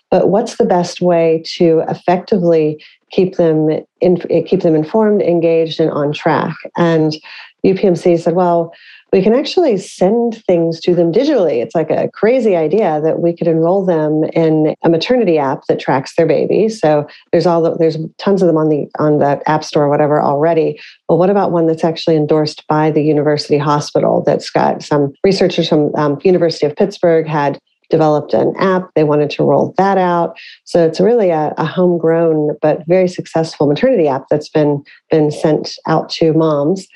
But 0.09 0.29
what's 0.29 0.55
the 0.55 0.63
best 0.63 1.01
way 1.01 1.43
to 1.57 1.83
effectively 1.89 2.81
keep 3.11 3.35
them 3.35 3.81
in, 3.99 4.21
keep 4.45 4.61
them 4.61 4.73
informed, 4.73 5.21
engaged, 5.21 5.81
and 5.81 5.91
on 5.91 6.13
track? 6.13 6.55
And 6.77 7.17
UPMC 7.65 8.21
said, 8.21 8.35
well, 8.35 8.73
we 9.13 9.21
can 9.21 9.33
actually 9.33 9.77
send 9.77 10.43
things 10.45 10.79
to 10.81 10.93
them 10.93 11.11
digitally. 11.11 11.61
It's 11.63 11.75
like 11.75 11.89
a 11.89 12.09
crazy 12.13 12.55
idea 12.55 12.99
that 13.01 13.19
we 13.19 13.35
could 13.35 13.47
enroll 13.47 13.85
them 13.85 14.25
in 14.33 14.75
a 14.83 14.89
maternity 14.89 15.37
app 15.37 15.61
that 15.67 15.79
tracks 15.79 16.15
their 16.15 16.25
baby. 16.25 16.67
So 16.67 17.07
there's 17.31 17.45
all 17.45 17.61
the, 17.61 17.75
there's 17.75 17.97
tons 18.17 18.41
of 18.41 18.47
them 18.47 18.57
on 18.57 18.69
the 18.69 18.87
on 18.99 19.19
the 19.19 19.41
app 19.47 19.63
store 19.63 19.83
or 19.83 19.89
whatever 19.89 20.21
already. 20.21 20.79
But 21.07 21.15
what 21.15 21.29
about 21.29 21.51
one 21.51 21.67
that's 21.67 21.83
actually 21.83 22.17
endorsed 22.17 22.67
by 22.67 22.91
the 22.91 23.01
university 23.01 23.57
hospital 23.57 24.23
that's 24.25 24.49
got 24.49 24.83
some 24.83 25.13
researchers 25.23 25.69
from 25.69 25.95
um, 25.95 26.19
University 26.23 26.65
of 26.65 26.75
Pittsburgh 26.75 27.27
had 27.27 27.59
developed 27.89 28.33
an 28.33 28.53
app. 28.57 28.89
They 28.95 29.03
wanted 29.03 29.29
to 29.31 29.43
roll 29.43 29.73
that 29.77 29.97
out. 29.97 30.37
So 30.65 30.85
it's 30.85 30.99
really 30.99 31.29
a, 31.29 31.53
a, 31.57 31.65
homegrown 31.65 32.57
but 32.61 32.85
very 32.87 33.07
successful 33.07 33.67
maternity 33.67 34.07
app 34.07 34.25
that's 34.29 34.49
been 34.49 34.83
been 35.09 35.31
sent 35.31 35.77
out 35.87 36.09
to 36.09 36.33
moms. 36.33 36.87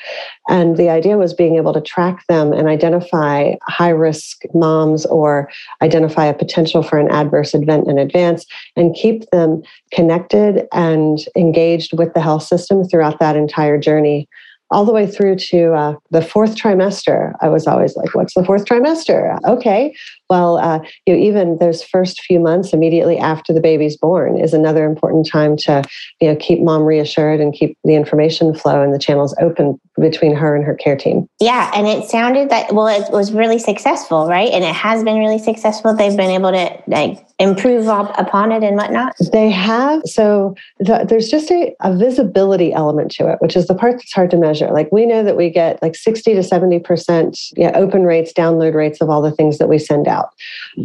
And 0.50 0.78
the 0.78 0.90
idea 0.90 1.18
was 1.18 1.34
being 1.34 1.56
able 1.56 1.74
to 1.74 1.82
track 1.82 2.26
them 2.28 2.52
and 2.52 2.68
identify 2.68 3.54
high 3.64 3.90
risk 3.90 4.42
moms 4.54 5.06
or 5.06 5.50
identify 5.82 6.26
a 6.26 6.34
potential 6.34 6.84
for 6.84 6.98
an 6.98 7.10
adverse 7.12 7.54
event 7.54 7.88
in 7.88 7.98
advance 7.98 8.46
and 8.76 8.96
keep 8.96 9.30
them 9.32 9.62
connected 9.94 10.68
and 10.74 11.20
engaged 11.36 11.98
with 11.98 12.14
the 12.14 12.22
health 12.22 12.44
system 12.44 12.84
throughout 12.84 13.20
that 13.20 13.36
entire 13.36 13.78
journey 13.78 14.28
all 14.72 14.86
the 14.86 14.94
way 14.94 15.06
through 15.06 15.36
to 15.36 15.74
uh, 15.74 15.96
the 16.10 16.22
fourth 16.22 16.56
trimester. 16.56 17.34
I 17.42 17.50
was 17.50 17.68
always 17.68 17.96
like, 17.96 18.16
what's 18.16 18.34
the 18.34 18.44
fourth 18.44 18.66
trimester? 18.66 19.38
Okay. 19.46 19.94
Well, 20.32 20.60
uh, 20.60 20.80
you 21.06 21.14
know, 21.14 21.20
even 21.20 21.58
those 21.58 21.84
first 21.84 22.22
few 22.22 22.40
months 22.40 22.72
immediately 22.72 23.18
after 23.18 23.52
the 23.52 23.60
baby's 23.60 23.98
born 23.98 24.38
is 24.38 24.54
another 24.54 24.86
important 24.86 25.28
time 25.28 25.58
to, 25.58 25.84
you 26.22 26.30
know, 26.30 26.38
keep 26.38 26.62
mom 26.62 26.84
reassured 26.84 27.42
and 27.42 27.54
keep 27.54 27.78
the 27.84 27.96
information 27.96 28.56
flow 28.56 28.82
and 28.82 28.94
the 28.94 28.98
channels 28.98 29.36
open 29.42 29.78
between 30.00 30.34
her 30.34 30.56
and 30.56 30.64
her 30.64 30.74
care 30.74 30.96
team. 30.96 31.28
Yeah. 31.42 31.70
And 31.76 31.86
it 31.86 32.10
sounded 32.10 32.50
that, 32.50 32.74
well, 32.74 32.88
it 32.88 33.12
was 33.12 33.34
really 33.34 33.60
successful, 33.60 34.26
right? 34.26 34.50
And 34.54 34.64
it 34.64 34.74
has 34.74 35.04
been 35.04 35.18
really 35.18 35.38
successful. 35.38 35.94
They've 35.94 36.16
been 36.16 36.32
able 36.32 36.54
to 36.54 36.82
like 36.88 37.28
improve 37.42 37.88
upon 37.88 38.52
it 38.52 38.64
and 38.64 38.78
whatnot? 38.78 39.16
They 39.34 39.50
have. 39.50 40.02
So 40.06 40.56
the, 40.80 41.06
there's 41.08 41.28
just 41.28 41.50
a, 41.50 41.76
a, 41.82 41.96
visibility 41.98 42.72
element 42.72 43.12
to 43.14 43.32
it, 43.32 43.40
which 43.42 43.56
is 43.56 43.68
the 43.68 43.74
part 43.74 43.94
that's 43.94 44.14
hard 44.14 44.30
to 44.32 44.38
measure. 44.38 44.70
Like 44.72 44.90
we 44.92 45.06
know 45.06 45.24
that 45.24 45.36
we 45.36 45.50
get 45.50 45.82
like 45.82 45.96
60 45.96 46.36
to 46.36 46.42
70% 46.42 47.52
yeah, 47.58 47.72
open 47.74 48.04
rates, 48.04 48.32
download 48.32 48.76
rates 48.76 49.02
of 49.02 49.10
all 49.10 49.22
the 49.22 49.32
things 49.32 49.58
that 49.58 49.68
we 49.68 49.80
send 49.80 50.08
out. 50.08 50.21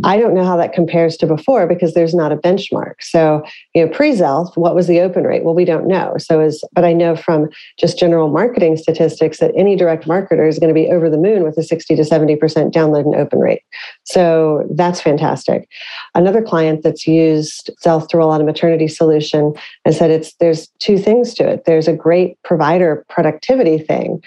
I 0.05 0.19
don't 0.19 0.35
know 0.35 0.45
how 0.45 0.57
that 0.57 0.73
compares 0.73 1.17
to 1.19 1.27
before 1.27 1.67
because 1.67 1.95
there's 1.95 2.15
not 2.15 2.33
a 2.33 2.37
benchmark. 2.37 2.95
So, 3.01 3.43
you 3.75 3.85
know, 3.85 3.93
pre-Xealth, 3.93 4.57
what 4.57 4.75
was 4.75 4.87
the 4.87 5.01
open 5.01 5.25
rate? 5.25 5.45
Well, 5.45 5.55
we 5.55 5.65
don't 5.65 5.87
know. 5.87 6.15
So 6.19 6.41
is, 6.41 6.65
but 6.73 6.85
I 6.85 6.93
know 6.93 7.17
from 7.17 7.49
just 7.79 7.99
general 7.99 8.29
marketing 8.29 8.77
statistics 8.77 9.39
that 9.39 9.53
any 9.57 9.77
direct 9.77 10.07
marketer 10.07 10.49
is 10.49 10.59
going 10.59 10.75
to 10.75 10.81
be 10.81 10.91
over 10.91 11.09
the 11.09 11.19
moon 11.19 11.43
with 11.43 11.57
a 11.59 11.63
60 11.63 11.97
to 11.97 12.03
70% 12.03 12.39
download 12.73 13.05
and 13.05 13.15
open 13.15 13.39
rate. 13.39 13.63
So 14.05 14.67
that's 14.71 15.01
fantastic. 15.01 15.69
Another 16.15 16.43
client 16.43 16.83
that's 16.83 17.07
used 17.07 17.71
Xealth 17.85 18.09
to 18.09 18.17
roll 18.17 18.33
out 18.33 18.41
a 18.41 18.45
maternity 18.45 18.89
solution 18.89 19.55
and 19.85 19.95
said 19.95 20.11
it's 20.11 20.35
there's 20.35 20.69
two 20.79 20.99
things 20.99 21.35
to 21.35 21.49
it. 21.49 21.65
There's 21.65 21.89
a 21.89 21.93
great 21.93 22.41
provider 22.43 23.05
productivity 23.09 23.79
thing, 23.79 24.23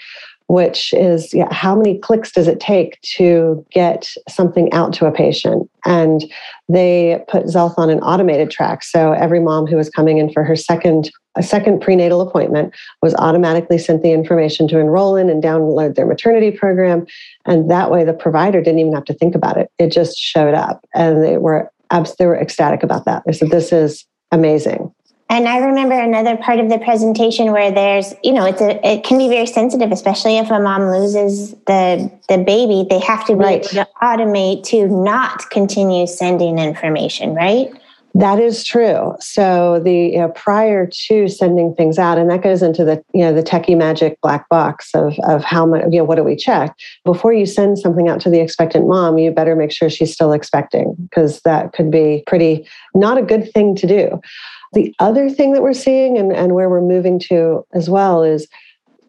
which 0.50 0.92
is 0.94 1.32
yeah, 1.32 1.46
how 1.54 1.76
many 1.76 1.96
clicks 1.96 2.32
does 2.32 2.48
it 2.48 2.58
take 2.58 3.00
to 3.02 3.64
get 3.70 4.12
something 4.28 4.72
out 4.72 4.92
to 4.92 5.06
a 5.06 5.12
patient? 5.12 5.70
And 5.84 6.24
they 6.68 7.22
put 7.28 7.44
Xealth 7.44 7.74
on 7.76 7.88
an 7.88 8.00
automated 8.00 8.50
track. 8.50 8.82
So 8.82 9.12
every 9.12 9.38
mom 9.38 9.68
who 9.68 9.76
was 9.76 9.88
coming 9.88 10.18
in 10.18 10.32
for 10.32 10.42
her 10.42 10.56
second 10.56 11.12
a 11.36 11.42
second 11.44 11.80
prenatal 11.80 12.20
appointment 12.20 12.74
was 13.00 13.14
automatically 13.14 13.78
sent 13.78 14.02
the 14.02 14.10
information 14.10 14.66
to 14.66 14.80
enroll 14.80 15.14
in 15.14 15.30
and 15.30 15.40
download 15.40 15.94
their 15.94 16.04
maternity 16.04 16.50
program. 16.50 17.06
And 17.46 17.70
that 17.70 17.92
way 17.92 18.02
the 18.02 18.12
provider 18.12 18.60
didn't 18.60 18.80
even 18.80 18.92
have 18.94 19.04
to 19.04 19.14
think 19.14 19.36
about 19.36 19.56
it. 19.56 19.70
It 19.78 19.92
just 19.92 20.18
showed 20.18 20.54
up 20.54 20.84
and 20.92 21.22
they 21.22 21.36
were 21.36 21.70
they 22.18 22.26
were 22.26 22.36
ecstatic 22.36 22.82
about 22.82 23.04
that. 23.04 23.22
They 23.24 23.32
said, 23.32 23.50
"This 23.50 23.72
is 23.72 24.04
amazing." 24.32 24.92
And 25.30 25.46
I 25.46 25.58
remember 25.58 25.94
another 25.94 26.36
part 26.36 26.58
of 26.58 26.68
the 26.68 26.78
presentation 26.78 27.52
where 27.52 27.70
there's, 27.70 28.12
you 28.24 28.32
know, 28.32 28.44
it's 28.46 28.60
a, 28.60 28.84
it 28.84 29.04
can 29.04 29.16
be 29.16 29.28
very 29.28 29.46
sensitive, 29.46 29.92
especially 29.92 30.38
if 30.38 30.50
a 30.50 30.58
mom 30.58 30.90
loses 30.90 31.52
the 31.68 32.10
the 32.28 32.38
baby. 32.38 32.84
They 32.90 32.98
have 32.98 33.24
to 33.26 33.34
be 33.34 33.44
right. 33.44 33.58
able 33.58 33.68
to 33.68 33.88
automate 34.02 34.64
to 34.64 34.88
not 34.88 35.48
continue 35.50 36.08
sending 36.08 36.58
information, 36.58 37.32
right? 37.32 37.72
That 38.12 38.40
is 38.40 38.64
true. 38.64 39.14
So 39.20 39.80
the 39.84 39.94
you 39.94 40.18
know, 40.18 40.30
prior 40.30 40.84
to 41.06 41.28
sending 41.28 41.76
things 41.76 41.96
out, 41.96 42.18
and 42.18 42.28
that 42.28 42.42
goes 42.42 42.60
into 42.60 42.84
the 42.84 43.00
you 43.14 43.20
know 43.20 43.32
the 43.32 43.44
techie 43.44 43.78
magic 43.78 44.20
black 44.22 44.48
box 44.48 44.90
of 44.94 45.16
of 45.20 45.44
how 45.44 45.64
much 45.64 45.84
you 45.90 45.98
know 45.98 46.04
what 46.04 46.16
do 46.16 46.24
we 46.24 46.34
check 46.34 46.74
before 47.04 47.32
you 47.32 47.46
send 47.46 47.78
something 47.78 48.08
out 48.08 48.20
to 48.22 48.30
the 48.30 48.40
expectant 48.40 48.88
mom. 48.88 49.16
You 49.16 49.30
better 49.30 49.54
make 49.54 49.70
sure 49.70 49.88
she's 49.88 50.12
still 50.12 50.32
expecting 50.32 50.96
because 51.08 51.40
that 51.42 51.72
could 51.72 51.88
be 51.88 52.24
pretty 52.26 52.66
not 52.96 53.16
a 53.16 53.22
good 53.22 53.52
thing 53.52 53.76
to 53.76 53.86
do. 53.86 54.20
The 54.72 54.94
other 54.98 55.28
thing 55.28 55.52
that 55.52 55.62
we're 55.62 55.72
seeing 55.72 56.16
and, 56.16 56.32
and 56.32 56.54
where 56.54 56.70
we're 56.70 56.80
moving 56.80 57.18
to 57.28 57.64
as 57.74 57.90
well 57.90 58.22
is 58.22 58.46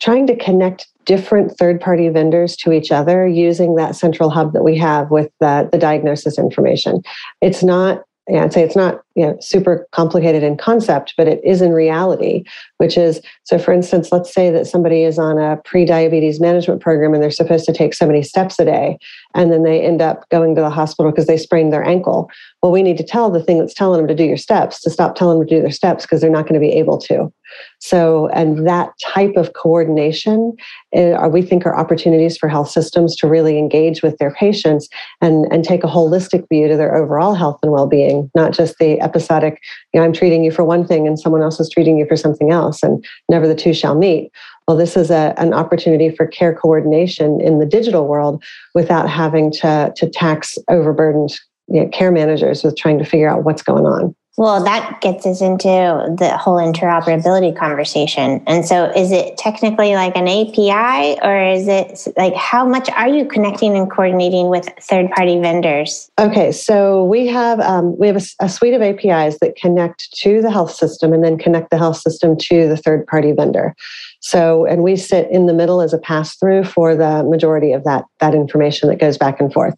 trying 0.01 0.25
to 0.27 0.36
connect 0.36 0.88
different 1.06 1.58
third 1.58 1.80
party 1.80 2.10
vendors 2.10 2.56
to 2.56 2.72
each 2.72 2.91
other 2.91 3.27
using 3.27 3.75
that 3.75 3.96
central 3.96 4.30
hub 4.30 4.53
that 4.53 4.63
we 4.63 4.77
have 4.77 5.12
with 5.12 5.30
the, 5.39 5.70
the 5.72 5.77
diagnosis 5.77 6.38
information. 6.39 7.01
It's 7.41 7.63
not 7.63 8.01
yeah, 8.28 8.44
I'd 8.44 8.54
say 8.54 8.62
it's 8.62 8.75
not 8.75 9.01
you 9.16 9.25
know, 9.25 9.36
super 9.42 9.88
complicated 9.92 10.44
in 10.44 10.56
concept, 10.56 11.16
but 11.18 11.28
it 11.28 11.42
is 11.44 11.62
in 11.62 11.74
reality, 11.74 12.44
which 12.78 12.98
is 12.98 13.20
so, 13.44 13.58
for 13.58 13.74
instance, 13.74 14.12
let's 14.12 14.32
say 14.32 14.51
that 14.51 14.68
somebody 14.68 15.04
is 15.04 15.18
on 15.18 15.38
a 15.38 15.58
pre 15.66 15.86
diabetes 15.86 16.40
management 16.40 16.82
program 16.82 17.13
and 17.13 17.22
they're 17.22 17.32
supposed 17.32 17.66
to 17.66 17.74
take 17.74 17.94
so 17.94 18.06
many 18.06 18.22
steps 18.22 18.60
a 18.60 18.66
day, 18.66 18.98
and 19.34 19.51
then 19.51 19.63
they 19.63 19.82
end 19.82 20.01
up 20.01 20.30
going 20.30 20.56
to 20.56 20.62
the 20.62 20.70
hospital 20.70 21.12
because 21.12 21.28
they 21.28 21.38
sprained 21.38 21.74
their 21.74 21.84
ankle. 21.84 22.30
Well, 22.62 22.72
we 22.72 22.84
need 22.84 22.98
to 22.98 23.04
tell 23.04 23.32
the 23.32 23.44
thing 23.44 23.58
that's 23.58 23.74
telling 23.74 24.00
them 24.00 24.08
to 24.08 24.16
do 24.16 24.24
your 24.24 24.38
steps 24.38 24.82
to 24.82 24.90
stop 24.90 25.16
telling 25.16 25.40
them 25.40 25.48
to 25.48 25.56
do 25.56 25.62
their 25.62 25.72
steps 25.72 26.06
because 26.06 26.22
they're 26.22 26.30
not 26.30 26.48
going 26.48 26.62
to 26.62 26.66
be 26.66 26.74
able 26.74 27.00
to. 27.00 27.34
So, 27.82 28.28
and 28.28 28.68
that 28.68 28.94
type 29.04 29.34
of 29.36 29.54
coordination, 29.54 30.56
uh, 30.96 31.28
we 31.32 31.42
think 31.42 31.66
are 31.66 31.76
opportunities 31.76 32.38
for 32.38 32.48
health 32.48 32.70
systems 32.70 33.16
to 33.18 33.28
really 33.28 33.58
engage 33.58 34.04
with 34.04 34.20
their 34.20 34.32
patients 34.36 34.88
and, 35.20 35.52
and 35.52 35.64
take 35.64 35.84
a 35.84 35.88
holistic 35.88 36.48
view 36.48 36.68
to 36.68 36.78
their 36.78 36.96
overall 36.96 37.34
health 37.34 37.58
and 37.64 37.72
well 37.72 37.88
being, 37.88 38.30
not 38.36 38.54
just 38.54 38.78
the 38.78 39.02
episodic, 39.02 39.60
you 39.92 40.00
know, 40.00 40.06
I'm 40.06 40.14
treating 40.14 40.44
you 40.44 40.52
for 40.52 40.64
one 40.64 40.86
thing 40.86 41.08
and 41.08 41.20
someone 41.20 41.42
else 41.42 41.60
is 41.60 41.70
treating 41.70 41.98
you 41.98 42.06
for 42.06 42.16
something 42.16 42.52
else, 42.52 42.84
and 42.84 43.04
never 43.30 43.48
the 43.48 43.56
two 43.56 43.74
shall 43.74 43.96
meet. 43.96 44.32
Well, 44.68 44.78
this 44.78 44.96
is 44.96 45.10
a, 45.10 45.34
an 45.38 45.52
opportunity 45.52 46.16
for 46.16 46.28
care 46.28 46.54
coordination 46.54 47.42
in 47.42 47.58
the 47.58 47.66
digital 47.66 48.08
world 48.08 48.44
without 48.76 49.10
having 49.10 49.52
to, 49.54 49.92
to 49.96 50.08
tax 50.08 50.56
overburdened 50.70 51.34
you 51.68 51.82
know, 51.82 51.90
care 51.90 52.12
managers 52.12 52.64
with 52.64 52.78
trying 52.78 53.00
to 53.00 53.06
figure 53.06 53.28
out 53.28 53.44
what's 53.44 53.64
going 53.64 53.88
on. 53.88 54.16
Well, 54.38 54.64
that 54.64 55.02
gets 55.02 55.26
us 55.26 55.42
into 55.42 55.68
the 55.68 56.38
whole 56.38 56.56
interoperability 56.56 57.56
conversation. 57.56 58.42
And 58.48 58.66
so, 58.66 58.90
is 58.96 59.12
it 59.12 59.38
technically 59.38 59.94
like 59.96 60.16
an 60.16 60.28
API, 60.28 61.20
or 61.22 61.46
is 61.52 61.68
it 61.68 62.08
like 62.16 62.34
how 62.34 62.66
much 62.66 62.90
are 62.92 63.10
you 63.10 63.26
connecting 63.26 63.76
and 63.76 63.92
coordinating 63.92 64.48
with 64.48 64.70
third-party 64.80 65.40
vendors? 65.42 66.10
Okay, 66.18 66.54
so 66.54 67.04
we 67.04 67.28
have 67.28 67.60
um, 67.60 67.98
we 67.98 68.08
have 68.08 68.16
a, 68.16 68.46
a, 68.46 68.50
suite 68.50 68.74
of 68.74 68.82
APIs 68.82 69.38
that 69.42 69.58
connect 69.58 70.14
to 70.22 70.42
the 70.42 70.50
health 70.50 70.72
system, 70.72 71.12
and 71.12 71.26
then 71.26 71.38
connect 71.38 71.70
the 71.70 71.78
health 71.78 71.98
system 71.98 72.38
to 72.38 72.70
the 72.70 72.78
third-party 72.78 73.34
vendor. 73.34 73.76
So, 74.22 74.66
and 74.66 74.84
we 74.84 74.96
sit 74.96 75.30
in 75.32 75.48
the 75.48 75.54
middle 75.54 75.82
as 75.82 75.94
a 75.94 75.98
pass 75.98 76.36
through 76.36 76.63
for 76.63 76.96
the 76.96 77.24
majority 77.24 77.74
of 77.74 77.84
that, 77.84 78.06
that 78.20 78.34
information 78.34 78.88
that 78.90 79.00
goes 79.00 79.18
back 79.18 79.40
and 79.40 79.51
forth. 79.51 79.75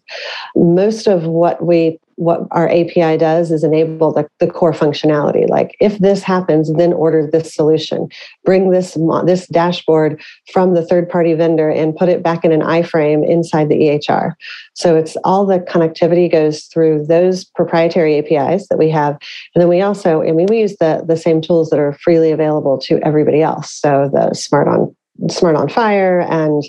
Most 0.54 1.06
of 1.06 1.24
what 1.24 1.64
we 1.64 1.98
what 2.16 2.46
our 2.50 2.68
API 2.68 3.16
does 3.16 3.50
is 3.50 3.64
enable 3.64 4.12
the, 4.12 4.28
the 4.38 4.46
core 4.46 4.72
functionality. 4.72 5.48
Like 5.48 5.76
if 5.80 5.98
this 5.98 6.22
happens, 6.22 6.72
then 6.74 6.92
order 6.92 7.28
this 7.30 7.54
solution. 7.54 8.08
Bring 8.44 8.70
this 8.70 8.96
this 9.24 9.46
dashboard 9.48 10.22
from 10.52 10.74
the 10.74 10.84
third 10.84 11.08
party 11.08 11.34
vendor 11.34 11.68
and 11.68 11.96
put 11.96 12.08
it 12.08 12.22
back 12.22 12.44
in 12.44 12.52
an 12.52 12.60
iframe 12.60 13.28
inside 13.28 13.68
the 13.68 13.76
EHR. 13.76 14.32
So 14.74 14.96
it's 14.96 15.16
all 15.24 15.46
the 15.46 15.58
connectivity 15.58 16.30
goes 16.30 16.64
through 16.64 17.06
those 17.06 17.44
proprietary 17.44 18.18
APIs 18.18 18.68
that 18.68 18.78
we 18.78 18.90
have, 18.90 19.18
and 19.54 19.62
then 19.62 19.68
we 19.68 19.80
also, 19.80 20.22
I 20.22 20.32
mean, 20.32 20.46
we 20.46 20.60
use 20.60 20.76
the 20.76 21.04
the 21.06 21.16
same 21.16 21.40
tools 21.40 21.70
that 21.70 21.78
are 21.78 21.92
freely 21.94 22.30
available 22.30 22.78
to 22.78 22.98
everybody 23.04 23.42
else. 23.42 23.70
So 23.72 24.10
the 24.12 24.33
Smart 24.34 24.68
on 24.68 24.94
SMART 25.28 25.56
on 25.56 25.68
FHIR 25.68 26.28
and 26.28 26.64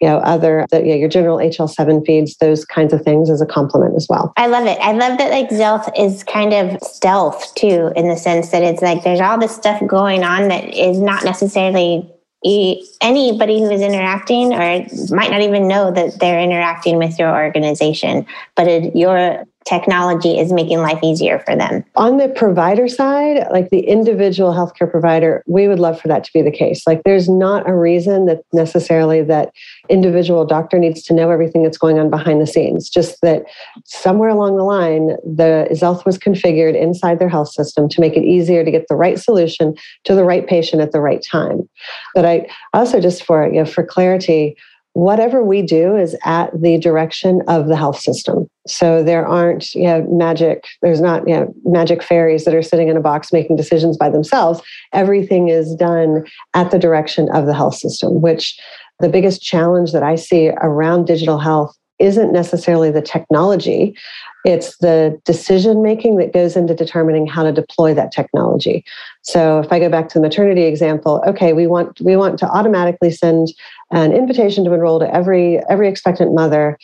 you 0.00 0.08
know 0.08 0.18
other 0.18 0.66
the, 0.70 0.80
know, 0.80 0.94
your 0.94 1.08
general 1.08 1.36
HL7 1.36 2.04
feeds, 2.06 2.36
those 2.38 2.64
kinds 2.64 2.92
of 2.92 3.02
things 3.02 3.28
as 3.28 3.40
a 3.40 3.46
complement 3.46 3.94
as 3.94 4.06
well. 4.08 4.32
I 4.36 4.46
love 4.46 4.66
it. 4.66 4.78
I 4.80 4.92
love 4.92 5.18
that 5.18 5.30
like 5.30 5.50
Xealth 5.50 5.90
is 5.98 6.24
kind 6.24 6.52
of 6.52 6.80
stealth 6.82 7.54
too, 7.54 7.92
in 7.96 8.08
the 8.08 8.16
sense 8.16 8.50
that 8.50 8.62
it's 8.62 8.82
like 8.82 9.04
there's 9.04 9.20
all 9.20 9.38
this 9.38 9.54
stuff 9.54 9.82
going 9.86 10.24
on 10.24 10.48
that 10.48 10.74
is 10.74 10.98
not 10.98 11.24
necessarily 11.24 12.10
anybody 12.42 13.60
who 13.60 13.70
is 13.70 13.82
interacting 13.82 14.54
or 14.54 14.86
might 15.10 15.30
not 15.30 15.42
even 15.42 15.68
know 15.68 15.90
that 15.90 16.18
they're 16.20 16.40
interacting 16.40 16.96
with 16.96 17.18
your 17.18 17.28
organization 17.28 18.24
but 18.56 18.66
it, 18.66 18.96
your 18.96 19.44
technology 19.66 20.38
is 20.38 20.52
making 20.52 20.78
life 20.78 20.98
easier 21.02 21.38
for 21.40 21.54
them. 21.54 21.84
On 21.96 22.16
the 22.16 22.28
provider 22.28 22.88
side, 22.88 23.46
like 23.50 23.70
the 23.70 23.80
individual 23.80 24.52
healthcare 24.52 24.90
provider, 24.90 25.42
we 25.46 25.68
would 25.68 25.78
love 25.78 26.00
for 26.00 26.08
that 26.08 26.24
to 26.24 26.32
be 26.32 26.42
the 26.42 26.50
case. 26.50 26.86
Like 26.86 27.02
there's 27.04 27.28
not 27.28 27.68
a 27.68 27.74
reason 27.74 28.26
that 28.26 28.42
necessarily 28.52 29.22
that 29.22 29.52
individual 29.88 30.46
doctor 30.46 30.78
needs 30.78 31.02
to 31.04 31.14
know 31.14 31.30
everything 31.30 31.62
that's 31.62 31.78
going 31.78 31.98
on 31.98 32.10
behind 32.10 32.40
the 32.40 32.46
scenes. 32.46 32.88
Just 32.88 33.20
that 33.22 33.44
somewhere 33.84 34.30
along 34.30 34.56
the 34.56 34.64
line, 34.64 35.08
the 35.24 35.68
Xealth 35.72 36.06
was 36.06 36.18
configured 36.18 36.80
inside 36.80 37.18
their 37.18 37.28
health 37.28 37.52
system 37.52 37.88
to 37.90 38.00
make 38.00 38.16
it 38.16 38.24
easier 38.24 38.64
to 38.64 38.70
get 38.70 38.86
the 38.88 38.96
right 38.96 39.18
solution 39.18 39.74
to 40.04 40.14
the 40.14 40.24
right 40.24 40.46
patient 40.46 40.80
at 40.80 40.92
the 40.92 41.00
right 41.00 41.24
time. 41.30 41.68
But 42.14 42.24
I 42.24 42.48
also 42.72 43.00
just 43.00 43.24
for 43.24 43.46
you 43.46 43.60
know 43.60 43.66
for 43.66 43.84
clarity, 43.84 44.56
whatever 44.94 45.44
we 45.44 45.62
do 45.62 45.96
is 45.96 46.16
at 46.24 46.50
the 46.60 46.78
direction 46.78 47.42
of 47.48 47.68
the 47.68 47.76
health 47.76 47.98
system. 47.98 48.48
So 48.66 49.02
there 49.02 49.26
aren't 49.26 49.72
you 49.74 49.84
know, 49.84 50.06
magic, 50.10 50.64
there's 50.82 51.00
not 51.00 51.26
you 51.28 51.34
know, 51.34 51.54
magic 51.64 52.02
fairies 52.02 52.44
that 52.44 52.54
are 52.54 52.62
sitting 52.62 52.88
in 52.88 52.96
a 52.96 53.00
box 53.00 53.32
making 53.32 53.56
decisions 53.56 53.96
by 53.96 54.10
themselves. 54.10 54.60
Everything 54.92 55.48
is 55.48 55.74
done 55.74 56.24
at 56.54 56.70
the 56.70 56.78
direction 56.78 57.28
of 57.32 57.46
the 57.46 57.54
health 57.54 57.76
system, 57.76 58.20
which 58.20 58.58
the 58.98 59.08
biggest 59.08 59.42
challenge 59.42 59.92
that 59.92 60.02
I 60.02 60.16
see 60.16 60.50
around 60.60 61.06
digital 61.06 61.38
health 61.38 61.74
isn't 62.00 62.32
necessarily 62.32 62.90
the 62.90 63.02
technology. 63.02 63.94
It's 64.44 64.78
the 64.78 65.20
decision 65.24 65.82
making 65.82 66.16
that 66.16 66.32
goes 66.32 66.56
into 66.56 66.74
determining 66.74 67.26
how 67.26 67.42
to 67.42 67.52
deploy 67.52 67.92
that 67.94 68.10
technology. 68.10 68.84
So 69.22 69.60
if 69.60 69.70
I 69.70 69.78
go 69.78 69.90
back 69.90 70.08
to 70.08 70.18
the 70.18 70.22
maternity 70.22 70.62
example, 70.62 71.22
okay, 71.26 71.52
we 71.52 71.66
want 71.66 72.00
we 72.00 72.16
want 72.16 72.38
to 72.38 72.46
automatically 72.46 73.10
send 73.10 73.48
an 73.90 74.12
invitation 74.12 74.64
to 74.64 74.72
enroll 74.72 74.98
to 75.00 75.14
every 75.14 75.58
every 75.68 75.88
expectant 75.88 76.34
mother 76.34 76.78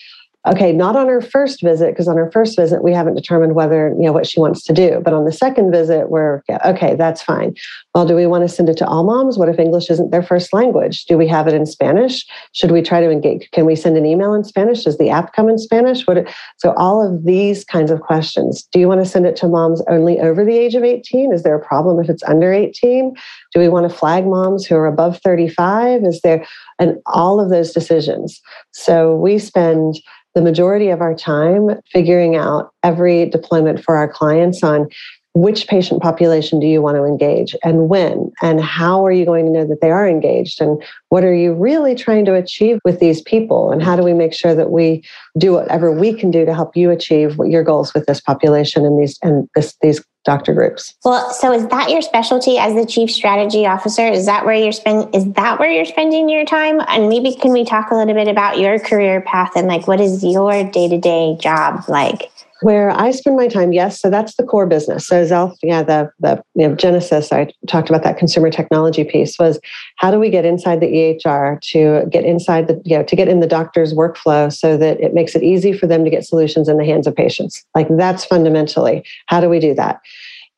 okay 0.46 0.72
not 0.72 0.96
on 0.96 1.08
her 1.08 1.20
first 1.20 1.62
visit 1.62 1.90
because 1.90 2.08
on 2.08 2.16
her 2.16 2.30
first 2.30 2.56
visit 2.56 2.82
we 2.82 2.92
haven't 2.92 3.14
determined 3.14 3.54
whether 3.54 3.88
you 3.90 4.06
know 4.06 4.12
what 4.12 4.26
she 4.26 4.40
wants 4.40 4.62
to 4.64 4.72
do. 4.72 5.00
But 5.04 5.14
on 5.14 5.24
the 5.24 5.32
second 5.32 5.70
visit 5.70 6.10
we're 6.10 6.42
yeah, 6.48 6.58
okay 6.64 6.94
that's 6.94 7.22
fine. 7.22 7.54
Well 7.94 8.06
do 8.06 8.14
we 8.14 8.26
want 8.26 8.48
to 8.48 8.54
send 8.54 8.68
it 8.68 8.76
to 8.78 8.86
all 8.86 9.04
moms? 9.04 9.38
What 9.38 9.48
if 9.48 9.58
english 9.58 9.90
isn't 9.90 10.10
their 10.10 10.22
first 10.22 10.52
language? 10.52 11.04
Do 11.06 11.16
we 11.16 11.26
have 11.28 11.46
it 11.48 11.54
in 11.54 11.66
spanish? 11.66 12.26
Should 12.52 12.70
we 12.70 12.82
try 12.82 13.00
to 13.00 13.10
engage 13.10 13.50
can 13.52 13.66
we 13.66 13.76
send 13.76 13.96
an 13.96 14.06
email 14.06 14.34
in 14.34 14.44
spanish? 14.44 14.84
Does 14.84 14.98
the 14.98 15.10
app 15.10 15.32
come 15.32 15.48
in 15.48 15.58
spanish? 15.58 16.06
What 16.06 16.28
so 16.58 16.72
all 16.72 17.06
of 17.06 17.24
these 17.24 17.64
kinds 17.64 17.90
of 17.90 18.00
questions. 18.00 18.62
Do 18.72 18.78
you 18.78 18.88
want 18.88 19.02
to 19.02 19.08
send 19.08 19.26
it 19.26 19.36
to 19.36 19.48
moms 19.48 19.82
only 19.88 20.20
over 20.20 20.44
the 20.44 20.56
age 20.56 20.74
of 20.74 20.84
18 20.84 21.32
is 21.32 21.42
there 21.42 21.56
a 21.56 21.64
problem 21.64 21.98
if 21.98 22.08
it's 22.08 22.22
under 22.24 22.52
18 22.52 23.14
do 23.52 23.60
we 23.60 23.68
want 23.68 23.88
to 23.88 23.96
flag 23.96 24.26
moms 24.26 24.66
who 24.66 24.76
are 24.76 24.86
above 24.86 25.18
35 25.22 26.04
is 26.04 26.20
there 26.20 26.46
and 26.78 26.96
all 27.06 27.40
of 27.40 27.50
those 27.50 27.72
decisions. 27.72 28.40
So 28.72 29.14
we 29.16 29.38
spend 29.38 29.96
the 30.36 30.42
majority 30.42 30.90
of 30.90 31.00
our 31.00 31.14
time 31.14 31.80
figuring 31.90 32.36
out 32.36 32.70
every 32.82 33.24
deployment 33.30 33.82
for 33.82 33.96
our 33.96 34.06
clients 34.06 34.62
on 34.62 34.86
which 35.32 35.66
patient 35.66 36.02
population 36.02 36.60
do 36.60 36.66
you 36.66 36.82
want 36.82 36.96
to 36.96 37.04
engage 37.04 37.56
and 37.64 37.88
when 37.88 38.30
and 38.42 38.60
how 38.60 39.04
are 39.04 39.12
you 39.12 39.24
going 39.24 39.46
to 39.46 39.50
know 39.50 39.66
that 39.66 39.80
they 39.80 39.90
are 39.90 40.06
engaged 40.06 40.60
and 40.60 40.82
what 41.08 41.24
are 41.24 41.34
you 41.34 41.54
really 41.54 41.94
trying 41.94 42.26
to 42.26 42.34
achieve 42.34 42.78
with 42.84 43.00
these 43.00 43.22
people 43.22 43.72
and 43.72 43.82
how 43.82 43.96
do 43.96 44.02
we 44.02 44.12
make 44.12 44.34
sure 44.34 44.54
that 44.54 44.70
we 44.70 45.02
do 45.38 45.52
whatever 45.52 45.90
we 45.90 46.12
can 46.12 46.30
do 46.30 46.44
to 46.44 46.54
help 46.54 46.76
you 46.76 46.90
achieve 46.90 47.38
your 47.44 47.64
goals 47.64 47.94
with 47.94 48.04
this 48.04 48.20
population 48.20 48.84
and 48.84 49.00
these 49.00 49.18
and 49.22 49.48
this, 49.54 49.74
these 49.80 50.04
doctor 50.26 50.52
groups 50.52 50.94
well 51.04 51.30
so 51.32 51.52
is 51.52 51.66
that 51.68 51.90
your 51.90 52.02
specialty 52.02 52.58
as 52.58 52.74
the 52.74 52.84
chief 52.84 53.10
strategy 53.10 53.66
officer? 53.66 54.06
Is 54.06 54.26
that 54.26 54.44
where 54.44 54.54
you're 54.54 54.72
spending 54.72 55.12
is 55.12 55.32
that 55.34 55.58
where 55.58 55.70
you're 55.70 55.84
spending 55.84 56.28
your 56.28 56.44
time? 56.44 56.80
And 56.88 57.08
maybe 57.08 57.34
can 57.34 57.52
we 57.52 57.64
talk 57.64 57.90
a 57.90 57.94
little 57.94 58.14
bit 58.14 58.28
about 58.28 58.58
your 58.58 58.78
career 58.78 59.20
path 59.20 59.52
and 59.56 59.66
like 59.66 59.86
what 59.86 60.00
is 60.00 60.24
your 60.24 60.64
day-to-day 60.64 61.38
job 61.40 61.84
like 61.88 62.30
where 62.62 62.90
I 62.90 63.10
spend 63.10 63.36
my 63.36 63.48
time, 63.48 63.72
yes. 63.72 64.00
So 64.00 64.10
that's 64.10 64.36
the 64.36 64.44
core 64.44 64.66
business. 64.66 65.06
So 65.06 65.24
Xealth, 65.24 65.56
yeah, 65.62 65.82
the 65.82 66.10
the 66.20 66.42
you 66.54 66.68
know, 66.68 66.74
genesis. 66.74 67.32
I 67.32 67.52
talked 67.66 67.88
about 67.88 68.02
that 68.04 68.18
consumer 68.18 68.50
technology 68.50 69.04
piece 69.04 69.38
was 69.38 69.60
how 69.96 70.10
do 70.10 70.18
we 70.18 70.30
get 70.30 70.44
inside 70.44 70.80
the 70.80 70.86
EHR 70.86 71.60
to 71.72 72.06
get 72.10 72.24
inside 72.24 72.68
the 72.68 72.80
you 72.84 72.96
know 72.96 73.04
to 73.04 73.16
get 73.16 73.28
in 73.28 73.40
the 73.40 73.46
doctor's 73.46 73.92
workflow 73.92 74.52
so 74.52 74.76
that 74.76 75.00
it 75.00 75.14
makes 75.14 75.34
it 75.34 75.42
easy 75.42 75.72
for 75.72 75.86
them 75.86 76.04
to 76.04 76.10
get 76.10 76.24
solutions 76.24 76.68
in 76.68 76.78
the 76.78 76.84
hands 76.84 77.06
of 77.06 77.14
patients. 77.14 77.64
Like 77.74 77.88
that's 77.90 78.24
fundamentally 78.24 79.04
how 79.26 79.40
do 79.40 79.48
we 79.48 79.58
do 79.58 79.74
that. 79.74 80.00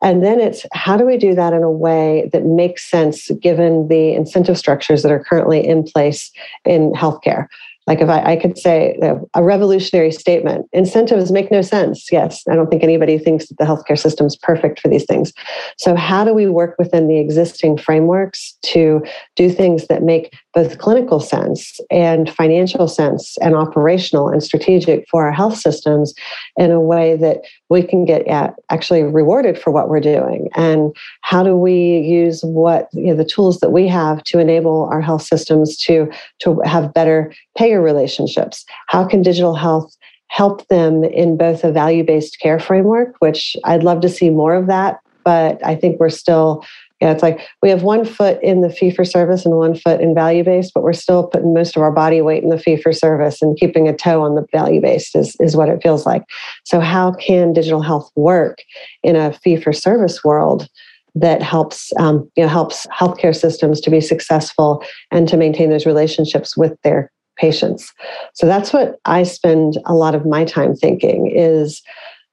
And 0.01 0.25
then 0.25 0.41
it's 0.41 0.65
how 0.73 0.97
do 0.97 1.05
we 1.05 1.17
do 1.17 1.35
that 1.35 1.53
in 1.53 1.63
a 1.63 1.71
way 1.71 2.31
that 2.33 2.45
makes 2.45 2.89
sense 2.89 3.31
given 3.43 3.89
the 3.89 4.15
incentive 4.15 4.57
structures 4.57 5.03
that 5.03 5.11
are 5.11 5.25
currently 5.25 5.67
in 5.67 5.83
place 5.83 6.31
in 6.65 6.93
healthcare? 6.93 7.49
Like 7.89 8.03
if 8.03 8.11
I, 8.11 8.33
I 8.33 8.37
could 8.37 8.59
say 8.59 8.99
a 9.35 9.43
revolutionary 9.43 10.13
statement, 10.13 10.67
incentives 10.75 11.33
make 11.33 11.51
no 11.51 11.63
sense. 11.63 12.13
Yes, 12.13 12.43
I 12.47 12.55
don't 12.55 12.69
think 12.69 12.83
anybody 12.83 13.17
thinks 13.17 13.49
that 13.49 13.57
the 13.57 13.65
healthcare 13.65 13.99
system 13.99 14.27
is 14.27 14.37
perfect 14.37 14.79
for 14.79 14.89
these 14.89 15.07
things. 15.07 15.33
So 15.79 15.97
how 15.97 16.23
do 16.23 16.35
we 16.35 16.49
work 16.49 16.77
within 16.79 17.09
the 17.09 17.19
existing 17.19 17.79
frameworks 17.79 18.59
to 18.67 19.03
do 19.37 19.49
things 19.51 19.87
that 19.87 20.03
make 20.03 20.35
both 20.59 20.79
clinical 20.79 21.21
sense 21.21 21.81
and 21.89 22.29
financial 22.31 22.89
sense 22.89 23.39
and 23.41 23.55
operational 23.55 24.29
and 24.29 24.43
strategic 24.43 25.09
for 25.09 25.25
our 25.25 25.31
health 25.31 25.57
systems 25.57 26.13
in 26.57 26.73
a 26.73 26.81
way 26.81 27.15
that 27.15 27.43
we 27.69 27.81
can 27.81 28.05
get 28.05 28.27
at 28.27 28.55
actually 28.69 29.05
rewarded 29.05 29.57
for 29.57 29.71
what 29.71 29.89
we're 29.89 30.01
doing. 30.01 30.49
And 30.57 30.97
how 31.21 31.45
do 31.45 31.55
we 31.55 31.99
use 31.99 32.41
what 32.43 32.89
you 32.93 33.07
know, 33.07 33.15
the 33.15 33.25
tools 33.25 33.61
that 33.61 33.71
we 33.71 33.87
have 33.87 34.25
to 34.25 34.41
enable 34.41 34.89
our 34.91 35.01
health 35.01 35.23
systems 35.23 35.77
to 35.85 36.11
to 36.41 36.61
have 36.65 36.93
better 36.93 37.33
payer 37.57 37.81
relationships? 37.81 38.65
How 38.89 39.07
can 39.07 39.23
digital 39.23 39.55
health 39.55 39.97
help 40.27 40.67
them 40.67 41.05
in 41.05 41.37
both 41.37 41.63
a 41.63 41.71
value-based 41.71 42.39
care 42.39 42.59
framework 42.59 43.15
which 43.21 43.57
i'd 43.65 43.83
love 43.83 44.03
to 44.03 44.11
see 44.11 44.29
more 44.29 44.55
of 44.55 44.67
that 44.67 44.99
but 45.25 45.59
i 45.65 45.75
think 45.75 45.99
we're 45.99 46.11
still 46.11 46.63
yeah, 47.01 47.13
it's 47.13 47.23
like 47.23 47.41
we 47.63 47.71
have 47.71 47.85
one 47.85 48.05
foot 48.05 48.43
in 48.43 48.61
the 48.61 48.71
fee 48.71 48.91
for 48.91 49.05
service 49.05 49.45
and 49.45 49.57
one 49.57 49.77
foot 49.77 50.01
in 50.01 50.15
value 50.15 50.43
based, 50.43 50.73
but 50.75 50.83
we're 50.83 50.93
still 50.93 51.29
putting 51.29 51.55
most 51.55 51.77
of 51.77 51.83
our 51.83 51.93
body 51.93 52.21
weight 52.21 52.43
in 52.43 52.49
the 52.49 52.59
fee 52.59 52.77
for 52.77 52.93
service 52.93 53.41
and 53.41 53.57
keeping 53.57 53.87
a 53.87 53.97
toe 53.97 54.23
on 54.23 54.35
the 54.35 54.45
value 54.51 54.81
based 54.81 55.15
is, 55.15 55.37
is 55.39 55.57
what 55.57 55.69
it 55.69 55.81
feels 55.81 56.05
like. 56.05 56.25
So, 56.65 56.81
how 56.81 57.13
can 57.13 57.53
digital 57.53 57.83
health 57.83 58.11
work 58.17 58.59
in 59.05 59.15
a 59.15 59.33
fee 59.33 59.57
for 59.57 59.73
service 59.73 60.25
world? 60.25 60.69
that 61.15 61.43
helps 61.43 61.91
um, 61.99 62.31
you 62.37 62.43
know 62.43 62.49
helps 62.49 62.87
healthcare 62.89 63.35
systems 63.35 63.81
to 63.81 63.91
be 63.91 64.01
successful 64.01 64.85
and 65.11 65.27
to 65.27 65.37
maintain 65.37 65.71
those 65.71 65.87
relationships 65.87 66.57
with 66.57 66.77
their 66.85 67.11
patients 67.37 67.93
so 68.35 68.47
that's 68.47 68.73
what 68.73 68.97
i 69.07 69.23
spend 69.23 69.79
a 69.87 69.95
lot 69.95 70.15
of 70.15 70.27
my 70.27 70.45
time 70.45 70.75
thinking 70.75 71.33
is 71.35 71.83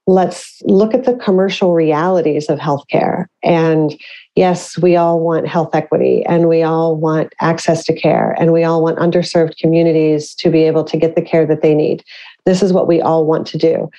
let's 0.08 0.62
look 0.66 0.94
at 0.94 1.06
the 1.06 1.16
commercial 1.16 1.74
realities 1.74 2.48
of 2.48 2.60
healthcare 2.60 3.26
and 3.44 4.00
yes, 4.36 4.78
we 4.78 4.96
all 4.96 5.20
want 5.20 5.48
health 5.48 5.74
equity 5.74 6.24
and 6.26 6.48
we 6.48 6.62
all 6.62 6.96
want 6.96 7.34
access 7.40 7.84
to 7.86 7.94
care 7.94 8.36
and 8.40 8.52
we 8.52 8.64
all 8.64 8.84
want 8.84 9.00
underserved 9.00 9.58
communities 9.58 10.36
to 10.36 10.50
be 10.50 10.64
able 10.64 10.84
to 10.84 10.98
get 10.98 11.16
the 11.16 11.22
care 11.22 11.46
that 11.46 11.62
they 11.62 11.74
need. 11.74 12.04
This 12.46 12.62
is 12.62 12.74
what 12.74 12.88
we 12.88 13.02
all 13.02 13.26
want 13.26 13.48
to 13.48 13.58
do. 13.58 13.90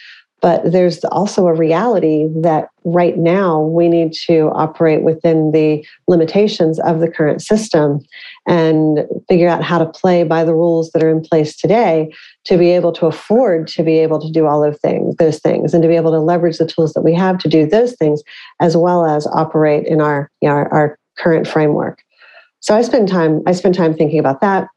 But 0.47 0.71
there's 0.71 1.05
also 1.07 1.49
a 1.49 1.55
reality 1.55 2.29
that 2.37 2.69
right 2.85 3.19
now 3.19 3.63
we 3.63 3.89
need 3.89 4.13
to 4.29 4.53
operate 4.55 5.03
within 5.03 5.51
the 5.51 5.85
limitations 6.07 6.79
of 6.79 7.01
the 7.01 7.11
current 7.11 7.43
system 7.43 7.99
and 8.47 9.01
figure 9.29 9.49
out 9.49 9.65
how 9.65 9.79
to 9.79 9.87
play 9.87 10.23
by 10.23 10.45
the 10.45 10.55
rules 10.55 10.93
that 10.93 11.03
are 11.03 11.11
in 11.11 11.21
place 11.21 11.57
today 11.57 12.15
to 12.45 12.57
be 12.57 12.71
able 12.71 12.93
to 12.93 13.07
afford 13.07 13.67
to 13.67 13.83
be 13.83 13.99
able 13.99 14.21
to 14.21 14.31
do 14.31 14.47
all 14.47 14.63
of 14.63 14.79
things 14.79 15.17
those 15.17 15.41
things 15.41 15.75
and 15.75 15.83
to 15.83 15.89
be 15.89 15.97
able 15.97 16.13
to 16.13 16.21
leverage 16.21 16.59
the 16.59 16.65
tools 16.65 16.93
that 16.93 17.03
we 17.03 17.13
have 17.13 17.39
to 17.39 17.49
do 17.49 17.67
those 17.67 17.97
things 17.97 18.23
as 18.61 18.77
well 18.77 19.05
as 19.05 19.27
operate 19.27 19.85
in 19.85 20.01
our 20.01 20.31
you 20.43 20.49
know, 20.49 20.55
our, 20.55 20.73
our 20.73 20.99
current 21.19 21.49
framework. 21.49 22.05
So 22.61 22.77
i 22.77 22.83
spend 22.83 23.09
time 23.09 23.43
i 23.49 23.53
spend 23.53 23.75
time 23.75 23.95
thinking 23.95 24.21
about 24.21 24.41
that. 24.43 24.69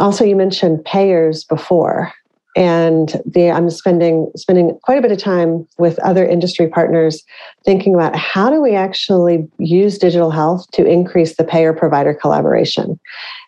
Also 0.00 0.24
you 0.24 0.34
mentioned 0.34 0.84
payers 0.84 1.44
before 1.44 2.12
and 2.56 3.20
the, 3.26 3.50
I'm 3.50 3.68
spending 3.68 4.32
spending 4.34 4.78
quite 4.82 4.98
a 4.98 5.02
bit 5.02 5.12
of 5.12 5.18
time 5.18 5.68
with 5.78 5.98
other 5.98 6.26
industry 6.26 6.68
partners 6.68 7.22
thinking 7.64 7.94
about 7.94 8.16
how 8.16 8.48
do 8.48 8.62
we 8.62 8.74
actually 8.74 9.46
use 9.58 9.98
digital 9.98 10.30
health 10.30 10.66
to 10.72 10.84
increase 10.84 11.36
the 11.36 11.44
payer 11.44 11.74
provider 11.74 12.14
collaboration. 12.14 12.98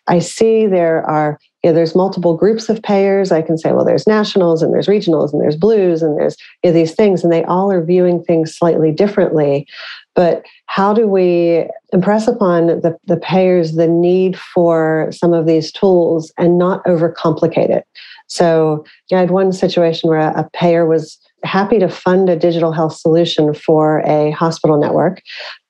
I 0.07 0.19
see 0.19 0.67
there 0.67 1.03
are 1.09 1.39
you 1.63 1.69
know, 1.69 1.73
there's 1.73 1.95
multiple 1.95 2.37
groups 2.37 2.69
of 2.69 2.81
payers. 2.81 3.31
I 3.31 3.41
can 3.41 3.57
say, 3.57 3.73
well, 3.73 3.83
there's 3.83 4.07
nationals 4.07 4.61
and 4.61 4.73
there's 4.73 4.87
regionals 4.87 5.33
and 5.33 5.41
there's 5.41 5.57
blues 5.57 6.01
and 6.01 6.17
there's 6.17 6.37
you 6.63 6.69
know, 6.69 6.73
these 6.73 6.95
things, 6.95 7.23
and 7.23 7.33
they 7.33 7.43
all 7.43 7.71
are 7.71 7.83
viewing 7.83 8.23
things 8.23 8.55
slightly 8.55 8.91
differently. 8.91 9.67
But 10.15 10.45
how 10.67 10.93
do 10.93 11.07
we 11.07 11.67
impress 11.91 12.27
upon 12.27 12.67
the, 12.67 12.97
the 13.05 13.17
payers 13.17 13.73
the 13.73 13.87
need 13.87 14.39
for 14.39 15.09
some 15.11 15.33
of 15.33 15.45
these 15.45 15.71
tools 15.71 16.31
and 16.37 16.57
not 16.57 16.83
overcomplicate 16.85 17.69
it? 17.69 17.85
So 18.27 18.85
yeah, 19.09 19.17
I 19.17 19.21
had 19.21 19.31
one 19.31 19.51
situation 19.51 20.09
where 20.09 20.19
a 20.19 20.49
payer 20.53 20.85
was 20.85 21.17
happy 21.43 21.79
to 21.79 21.89
fund 21.89 22.29
a 22.29 22.35
digital 22.35 22.71
health 22.71 22.95
solution 22.95 23.53
for 23.53 23.99
a 24.05 24.31
hospital 24.31 24.79
network, 24.79 25.21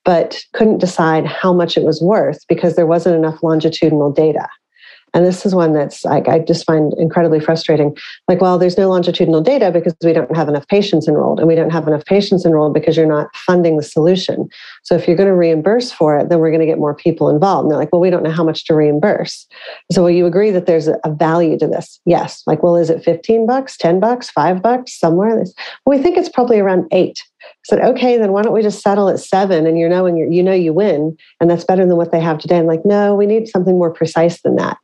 but 0.04 0.40
couldn't 0.52 0.78
decide 0.78 1.26
how 1.26 1.52
much 1.52 1.76
it 1.76 1.84
was 1.84 2.00
worth 2.00 2.44
because 2.48 2.76
there 2.76 2.86
wasn't 2.86 3.16
enough 3.16 3.42
longitudinal 3.42 4.12
data. 4.12 4.48
And 5.14 5.26
this 5.26 5.44
is 5.44 5.54
one 5.54 5.72
that's 5.72 6.04
like 6.04 6.28
I 6.28 6.38
just 6.38 6.64
find 6.64 6.92
incredibly 6.94 7.40
frustrating. 7.40 7.96
Like, 8.28 8.40
well, 8.40 8.58
there's 8.58 8.78
no 8.78 8.88
longitudinal 8.88 9.40
data 9.40 9.70
because 9.70 9.94
we 10.04 10.12
don't 10.12 10.34
have 10.36 10.48
enough 10.48 10.68
patients 10.68 11.08
enrolled, 11.08 11.38
and 11.40 11.48
we 11.48 11.54
don't 11.54 11.70
have 11.70 11.86
enough 11.88 12.04
patients 12.04 12.44
enrolled 12.44 12.74
because 12.74 12.96
you're 12.96 13.06
not 13.06 13.34
funding 13.34 13.76
the 13.76 13.82
solution. 13.82 14.48
So 14.82 14.94
if 14.94 15.06
you're 15.06 15.16
going 15.16 15.28
to 15.28 15.34
reimburse 15.34 15.90
for 15.90 16.18
it, 16.18 16.28
then 16.28 16.38
we're 16.38 16.50
going 16.50 16.60
to 16.60 16.66
get 16.66 16.78
more 16.78 16.94
people 16.94 17.28
involved. 17.28 17.64
And 17.64 17.70
they're 17.70 17.78
like, 17.78 17.92
well, 17.92 18.00
we 18.00 18.10
don't 18.10 18.22
know 18.22 18.30
how 18.30 18.44
much 18.44 18.64
to 18.66 18.74
reimburse. 18.74 19.46
So 19.92 20.02
will 20.02 20.10
you 20.10 20.26
agree 20.26 20.50
that 20.50 20.66
there's 20.66 20.88
a 20.88 20.98
value 21.06 21.58
to 21.58 21.66
this? 21.66 22.00
Yes. 22.06 22.42
Like, 22.46 22.62
well, 22.62 22.76
is 22.76 22.90
it 22.90 23.04
15 23.04 23.46
bucks, 23.46 23.76
10 23.76 24.00
bucks, 24.00 24.30
five 24.30 24.62
bucks, 24.62 24.98
somewhere? 24.98 25.36
Well, 25.36 25.96
we 25.96 26.02
think 26.02 26.16
it's 26.16 26.28
probably 26.28 26.58
around 26.58 26.86
eight. 26.92 27.22
I 27.42 27.46
said, 27.64 27.80
okay, 27.80 28.18
then 28.18 28.32
why 28.32 28.42
don't 28.42 28.52
we 28.52 28.62
just 28.62 28.82
settle 28.82 29.08
at 29.08 29.18
seven 29.18 29.66
and 29.66 29.78
you're 29.78 29.88
knowing 29.88 30.16
you 30.18 30.28
you 30.30 30.42
know 30.42 30.52
you 30.52 30.74
win 30.74 31.16
and 31.40 31.50
that's 31.50 31.64
better 31.64 31.86
than 31.86 31.96
what 31.96 32.12
they 32.12 32.20
have 32.20 32.38
today. 32.38 32.58
I'm 32.58 32.66
like, 32.66 32.84
no, 32.84 33.14
we 33.14 33.26
need 33.26 33.48
something 33.48 33.78
more 33.78 33.90
precise 33.90 34.42
than 34.42 34.56
that 34.56 34.76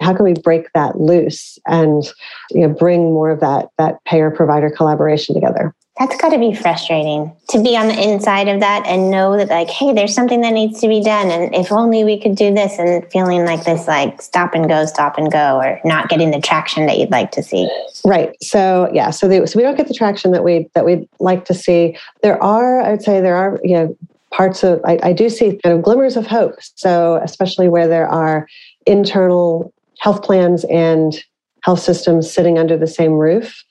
how 0.00 0.14
can 0.14 0.24
we 0.24 0.34
break 0.34 0.72
that 0.72 1.00
loose 1.00 1.58
and 1.66 2.04
you 2.50 2.66
know 2.66 2.74
bring 2.74 3.12
more 3.12 3.30
of 3.30 3.40
that 3.40 3.68
that 3.78 4.02
payer 4.04 4.30
provider 4.30 4.70
collaboration 4.70 5.34
together? 5.34 5.74
That's 5.98 6.16
got 6.16 6.30
to 6.30 6.38
be 6.38 6.54
frustrating 6.54 7.30
to 7.50 7.62
be 7.62 7.76
on 7.76 7.88
the 7.88 8.02
inside 8.02 8.48
of 8.48 8.60
that 8.60 8.86
and 8.86 9.10
know 9.10 9.36
that 9.36 9.48
like 9.48 9.68
hey 9.68 9.92
there's 9.92 10.14
something 10.14 10.40
that 10.40 10.52
needs 10.52 10.80
to 10.80 10.88
be 10.88 11.02
done 11.02 11.30
and 11.30 11.54
if 11.54 11.70
only 11.70 12.04
we 12.04 12.18
could 12.18 12.36
do 12.36 12.54
this 12.54 12.78
and 12.78 13.04
feeling 13.12 13.44
like 13.44 13.64
this 13.64 13.86
like 13.86 14.22
stop 14.22 14.54
and 14.54 14.68
go 14.68 14.86
stop 14.86 15.18
and 15.18 15.30
go 15.30 15.58
or 15.58 15.78
not 15.84 16.08
getting 16.08 16.30
the 16.30 16.40
traction 16.40 16.86
that 16.86 16.98
you'd 16.98 17.10
like 17.10 17.30
to 17.32 17.42
see. 17.42 17.68
Right. 18.04 18.34
So 18.42 18.90
yeah 18.94 19.10
so, 19.10 19.28
they, 19.28 19.44
so 19.44 19.58
we 19.58 19.62
don't 19.62 19.76
get 19.76 19.88
the 19.88 19.94
traction 19.94 20.32
that 20.32 20.42
we 20.42 20.70
that 20.74 20.86
we'd 20.86 21.06
like 21.18 21.44
to 21.46 21.54
see. 21.54 21.96
There 22.22 22.42
are 22.42 22.80
i 22.80 22.90
would 22.90 23.02
say 23.02 23.20
there 23.20 23.36
are 23.36 23.60
you 23.62 23.74
know 23.74 23.96
parts 24.30 24.62
of 24.62 24.80
I, 24.84 24.98
I 25.02 25.12
do 25.12 25.28
see 25.28 25.58
kind 25.62 25.76
of 25.76 25.82
glimmers 25.82 26.16
of 26.16 26.26
hope. 26.26 26.54
So 26.76 27.20
especially 27.22 27.68
where 27.68 27.88
there 27.88 28.08
are 28.08 28.46
internal 28.86 29.72
health 30.00 30.22
plans 30.22 30.64
and 30.64 31.14
health 31.62 31.80
systems 31.80 32.30
sitting 32.30 32.58
under 32.58 32.76
the 32.76 32.86
same 32.86 33.12
roof 33.12 33.62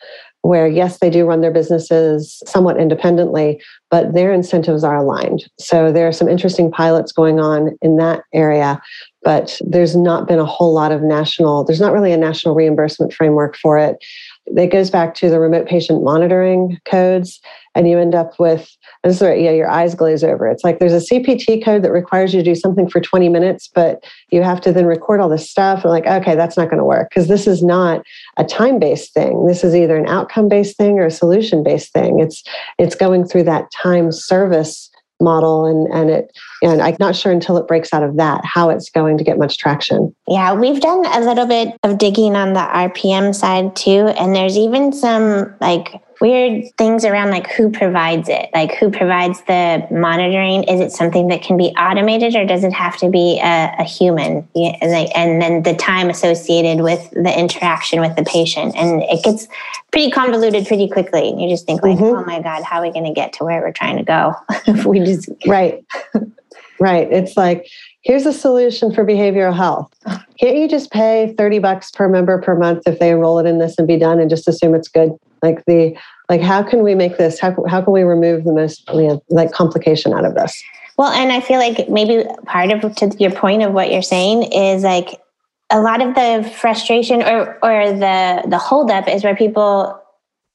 where 0.42 0.68
yes 0.68 1.00
they 1.00 1.10
do 1.10 1.26
run 1.26 1.42
their 1.42 1.52
businesses 1.52 2.42
somewhat 2.46 2.80
independently 2.80 3.62
but 3.92 4.14
their 4.14 4.32
incentives 4.32 4.84
are 4.84 4.98
aligned. 4.98 5.44
So 5.60 5.92
there 5.92 6.08
are 6.08 6.14
some 6.14 6.30
interesting 6.30 6.72
pilots 6.72 7.12
going 7.12 7.40
on 7.40 7.78
in 7.82 7.98
that 7.98 8.22
area 8.34 8.80
but 9.24 9.60
there's 9.66 9.96
not 9.96 10.28
been 10.28 10.40
a 10.40 10.46
whole 10.46 10.74
lot 10.74 10.92
of 10.92 11.02
national 11.02 11.66
there's 11.66 11.82
not 11.82 11.92
really 11.92 12.14
a 12.14 12.18
national 12.18 12.56
reimbursement 12.56 13.12
framework 13.12 13.58
for 13.58 13.78
it. 13.78 13.98
It 14.46 14.72
goes 14.72 14.90
back 14.90 15.16
to 15.16 15.30
the 15.30 15.40
remote 15.40 15.68
patient 15.68 16.04
monitoring 16.04 16.78
codes 16.86 17.42
and 17.76 17.88
you 17.88 18.00
end 18.00 18.16
up 18.16 18.40
with 18.40 18.70
this 19.04 19.16
is 19.16 19.22
yeah, 19.22 19.52
your 19.52 19.70
eyes 19.70 19.96
glaze 19.96 20.24
over. 20.24 20.48
It's 20.48 20.64
like 20.64 20.80
there's 20.80 20.94
a 20.94 21.14
CPT 21.14 21.64
code 21.64 21.84
that 21.84 21.92
requires 21.92 22.34
you 22.34 22.42
to 22.42 22.52
do 22.52 22.56
something 22.56 22.90
for 22.90 23.00
20 23.00 23.30
minutes, 23.30 23.70
but 23.74 24.04
you 24.30 24.44
have 24.44 24.62
to 24.62 24.72
then 24.72 24.86
record 24.86 25.20
all 25.20 25.30
this 25.30 25.50
stuff. 25.50 25.84
And 25.84 25.92
like, 25.92 26.06
okay, 26.06 26.36
that's 26.36 26.58
not 26.58 26.70
going 26.70 26.80
to 26.80 26.86
work 26.86 27.10
because 27.10 27.28
this 27.28 27.48
is 27.48 27.64
not 27.64 28.02
a 28.38 28.44
time-based 28.44 29.14
thing. 29.14 29.46
This 29.48 29.64
is 29.64 29.76
either 29.76 29.98
an 29.98 30.08
outcome-based 30.08 30.78
thing 30.78 31.00
or 31.00 31.06
a 31.06 31.12
solution-based 31.12 31.94
thing. 31.94 32.20
It's 32.20 32.44
it's 32.78 32.96
going 32.96 33.26
through 33.26 33.44
that 33.44 33.72
time 33.72 34.12
service 34.12 34.90
model 35.22 35.66
and 35.66 35.88
and 35.94 36.10
it 36.10 36.32
and 36.62 36.82
I'm 36.82 36.98
not 37.00 37.16
sure 37.16 37.32
until 37.32 37.58
it 37.58 37.68
breaks 37.68 37.94
out 37.94 38.04
of 38.04 38.18
that 38.18 38.44
how 38.46 38.70
it's 38.70 38.90
going 38.90 39.18
to 39.18 39.24
get 39.24 39.38
much 39.38 39.58
traction. 39.58 40.16
Yeah, 40.28 40.54
we've 40.54 40.82
done 40.82 41.06
a 41.06 41.22
little 41.22 41.46
bit 41.46 41.78
of 41.84 41.98
digging 41.98 42.36
on 42.36 42.54
the 42.54 42.60
RPM 42.60 43.34
side 43.34 43.76
too 43.76 44.08
and 44.18 44.36
there's 44.36 44.58
even 44.58 44.92
some 44.94 45.54
like 45.60 46.02
weird 46.22 46.66
things 46.78 47.06
around 47.06 47.30
like 47.30 47.50
who 47.52 47.72
provides 47.72 48.28
it 48.28 48.50
like 48.54 48.74
who 48.76 48.92
provides 48.92 49.42
the 49.44 49.88
monitoring 49.90 50.64
is 50.64 50.82
it 50.82 50.92
something 50.92 51.30
that 51.30 51.42
can 51.42 51.56
be 51.56 51.70
automated 51.78 52.36
or 52.36 52.46
does 52.46 52.64
it 52.64 52.74
have 52.74 52.98
to 52.98 53.10
be 53.10 53.40
a, 53.42 53.74
a 53.80 53.84
human 53.84 54.48
and 54.56 55.42
then 55.42 55.64
the 55.64 55.74
time 55.76 56.10
associated 56.10 56.84
with 56.84 57.10
the 57.12 57.40
interaction 57.40 58.02
with 58.02 58.14
the 58.18 58.24
patient 58.24 58.76
and 58.76 59.02
it 59.04 59.24
gets 59.24 59.48
pretty 59.92 60.12
convoluted 60.12 60.68
pretty 60.68 60.90
quickly 60.90 61.30
and 61.30 61.42
you 61.42 61.50
just 61.50 61.66
think 61.66 61.82
like 61.82 61.98
mm-hmm. 61.98 62.04
oh 62.04 62.26
my 62.26 62.42
god 62.42 62.64
how 62.64 62.80
are 62.80 62.82
we 62.82 62.92
going 62.92 63.06
to 63.06 63.14
get 63.14 63.32
to 63.32 63.46
where 63.46 63.62
we're 63.62 63.72
trying 63.72 63.98
to 63.98 64.04
go 64.04 64.34
if 64.68 64.86
we 64.86 65.00
just 65.00 65.30
right 65.48 65.86
right 66.80 67.12
it's 67.12 67.36
like 67.38 67.68
here's 68.02 68.26
a 68.26 68.34
solution 68.34 68.94
for 68.94 69.06
behavioral 69.06 69.56
health. 69.56 69.94
Can't 70.40 70.56
you 70.56 70.68
just 70.68 70.92
pay 70.92 71.34
30 71.38 71.60
bucks 71.60 71.92
per 71.92 72.08
member 72.08 72.42
per 72.42 72.56
month 72.56 72.84
if 72.86 73.00
they 73.00 73.12
enroll 73.12 73.40
it 73.40 73.46
in 73.46 73.60
this 73.60 73.76
and 73.78 73.88
be 73.88 73.98
done 73.98 74.20
and 74.20 74.30
just 74.30 74.48
assume 74.48 74.74
it's 74.74 74.88
good? 74.88 75.12
Like 75.42 75.66
the 75.66 75.98
like 76.30 76.42
how 76.42 76.64
can 76.64 76.84
we 76.84 76.96
make 76.96 77.18
this 77.18 77.40
how, 77.40 77.56
how 77.68 77.82
can 77.82 77.94
we 77.94 78.04
remove 78.04 78.44
the 78.44 78.54
most 78.54 78.90
like 79.30 79.52
complication 79.52 80.14
out 80.14 80.26
of 80.26 80.36
this? 80.36 80.62
Well, 80.98 81.12
and 81.12 81.32
I 81.32 81.40
feel 81.40 81.60
like 81.60 81.88
maybe 81.90 82.26
part 82.46 82.72
of 82.72 82.96
to 82.96 83.16
your 83.20 83.32
point 83.32 83.64
of 83.64 83.72
what 83.72 83.92
you're 83.92 84.02
saying 84.02 84.52
is 84.52 84.84
like 84.84 85.22
a 85.70 85.80
lot 85.80 86.02
of 86.02 86.16
the 86.16 86.50
frustration 86.58 87.22
or 87.22 87.58
or 87.64 87.92
the 87.92 88.44
the 88.48 88.58
holdup 88.58 89.08
is 89.08 89.24
where 89.24 89.36
people 89.36 90.02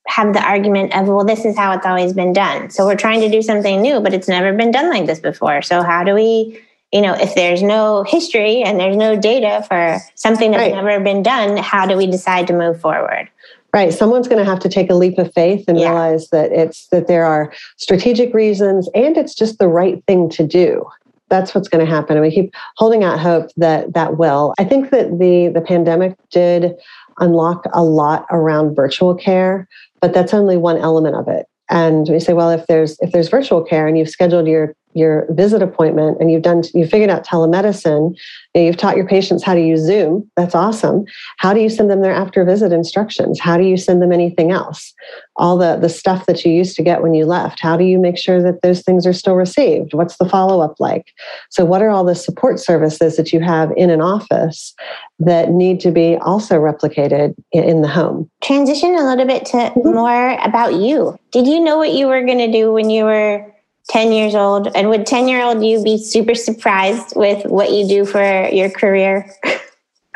have 0.07 0.35
the 0.35 0.43
argument 0.43 0.95
of 0.95 1.09
well 1.09 1.25
this 1.25 1.45
is 1.45 1.57
how 1.57 1.73
it's 1.73 1.87
always 1.87 2.13
been 2.13 2.33
done 2.33 2.71
so 2.71 2.85
we're 2.85 2.97
trying 2.97 3.21
to 3.21 3.31
do 3.31 3.41
something 3.41 3.81
new 3.81 4.01
but 4.01 4.13
it's 4.13 4.29
never 4.29 4.53
been 4.53 4.71
done 4.71 4.91
like 4.91 5.07
this 5.07 5.19
before 5.19 5.63
so 5.63 5.83
how 5.83 6.05
do 6.05 6.15
we 6.15 6.61
you 6.95 7.01
know, 7.01 7.15
if 7.15 7.35
there's 7.35 7.61
no 7.61 8.05
history 8.05 8.63
and 8.63 8.79
there's 8.79 8.97
no 8.97 9.17
data 9.19 9.67
for 9.67 9.99
something 10.15 10.53
that's 10.53 10.61
right. 10.61 10.73
never 10.73 11.03
been 11.03 11.25
done, 11.25 11.57
how 11.57 11.87
do 11.87 11.97
we 11.97 12.07
decide 12.07 12.47
to 12.47 12.53
move 12.53 12.81
forward? 12.81 13.29
Right. 13.73 13.93
Someone's 13.93 14.29
going 14.29 14.39
to 14.39 14.49
have 14.49 14.61
to 14.61 14.69
take 14.69 14.89
a 14.89 14.95
leap 14.95 15.19
of 15.19 15.35
faith 15.35 15.65
and 15.67 15.77
yeah. 15.77 15.89
realize 15.89 16.29
that 16.29 16.53
it's 16.53 16.87
that 16.89 17.09
there 17.09 17.25
are 17.25 17.53
strategic 17.77 18.33
reasons 18.33 18.89
and 18.95 19.17
it's 19.17 19.35
just 19.35 19.59
the 19.59 19.67
right 19.67 20.05
thing 20.07 20.31
to 20.31 20.47
do. 20.47 20.89
That's 21.29 21.55
what's 21.55 21.69
going 21.69 21.85
to 21.85 21.91
happen. 21.91 22.17
And 22.17 22.25
we 22.25 22.31
keep 22.31 22.55
holding 22.77 23.03
out 23.03 23.19
hope 23.19 23.51
that 23.57 23.95
that 23.95 24.19
will. 24.19 24.55
I 24.59 24.65
think 24.65 24.91
that 24.91 25.19
the 25.19 25.49
the 25.49 25.61
pandemic 25.61 26.17
did 26.31 26.75
unlock 27.19 27.67
a 27.73 27.83
lot 27.83 28.27
around 28.31 28.75
virtual 28.75 29.15
care, 29.15 29.69
but 30.01 30.13
that's 30.13 30.35
only 30.35 30.57
one 30.57 30.77
element 30.79 31.17
of 31.17 31.29
it. 31.29 31.47
And 31.71 32.09
we 32.09 32.21
say, 32.21 32.35
well, 32.35 32.51
if 32.51 32.67
there's 32.67 32.99
if 33.01 33.13
there's 33.13 33.29
virtual 33.29 33.63
care 33.63 33.87
and 33.87 33.97
you've 33.97 34.11
scheduled 34.11 34.47
your 34.47 34.75
your 34.95 35.27
visit 35.31 35.63
appointment 35.63 36.19
and 36.21 36.31
you've 36.31 36.43
done 36.43 36.63
you've 36.75 36.91
figured 36.91 37.11
out 37.11 37.27
telemedicine 37.27 38.17
you've 38.55 38.77
taught 38.77 38.97
your 38.97 39.07
patients 39.07 39.43
how 39.43 39.55
to 39.55 39.61
use 39.61 39.81
zoom 39.81 40.31
that's 40.37 40.55
awesome. 40.55 41.05
How 41.39 41.55
do 41.55 41.61
you 41.61 41.69
send 41.69 41.91
them 41.91 42.03
their 42.03 42.15
after 42.15 42.45
visit 42.45 42.73
instructions? 42.73 43.39
How 43.41 43.57
do 43.57 43.65
you 43.65 43.77
send 43.77 44.03
them 44.03 44.13
anything 44.13 44.51
else? 44.51 44.93
All 45.37 45.57
the 45.57 45.77
the 45.77 45.89
stuff 45.89 46.27
that 46.27 46.45
you 46.45 46.53
used 46.53 46.77
to 46.77 46.83
get 46.83 47.03
when 47.03 47.15
you 47.15 47.25
left 47.27 47.61
how 47.61 47.77
do 47.77 47.85
you 47.85 47.99
make 47.99 48.19
sure 48.19 48.43
that 48.43 48.63
those 48.63 48.83
things 48.83 49.07
are 49.07 49.13
still 49.13 49.35
received? 49.35 49.95
What's 49.95 50.17
the 50.17 50.29
follow 50.29 50.61
up 50.61 50.79
like? 50.79 51.13
So 51.51 51.65
what 51.65 51.83
are 51.83 51.91
all 51.91 52.05
the 52.05 52.15
support 52.15 52.59
services 52.59 53.17
that 53.17 53.33
you 53.33 53.41
have 53.41 53.73
in 53.77 53.91
an 53.91 54.01
office 54.01 54.75
that 55.19 55.51
need 55.51 55.81
to 55.81 55.91
be 55.91 56.17
also 56.17 56.57
replicated 56.57 57.35
in 57.53 57.83
the 57.83 57.89
home? 57.89 58.31
Transition 58.43 58.95
a 58.97 59.05
little 59.05 59.27
bit 59.27 59.45
to 59.47 59.57
mm-hmm. 59.57 59.95
more 59.95 60.39
about 60.41 60.75
you. 60.75 61.19
Did 61.33 61.47
you 61.47 61.61
know 61.61 61.79
what 61.79 61.93
you 61.93 62.07
were 62.07 62.25
going 62.25 62.39
to 62.39 62.51
do 62.51 62.73
when 62.73 62.91
you 62.91 63.05
were 63.05 63.54
10 63.89 64.13
years 64.13 64.35
old 64.35 64.75
and 64.75 64.89
would 64.89 65.07
10 65.07 65.29
year 65.29 65.43
old 65.43 65.65
you 65.65 65.83
be 65.83 65.99
super 65.99 66.35
surprised 66.35 67.15
with 67.17 67.45
what 67.47 67.71
you 67.73 67.87
do 67.87 68.05
for 68.05 68.49
your 68.49 68.71
career 68.71 69.31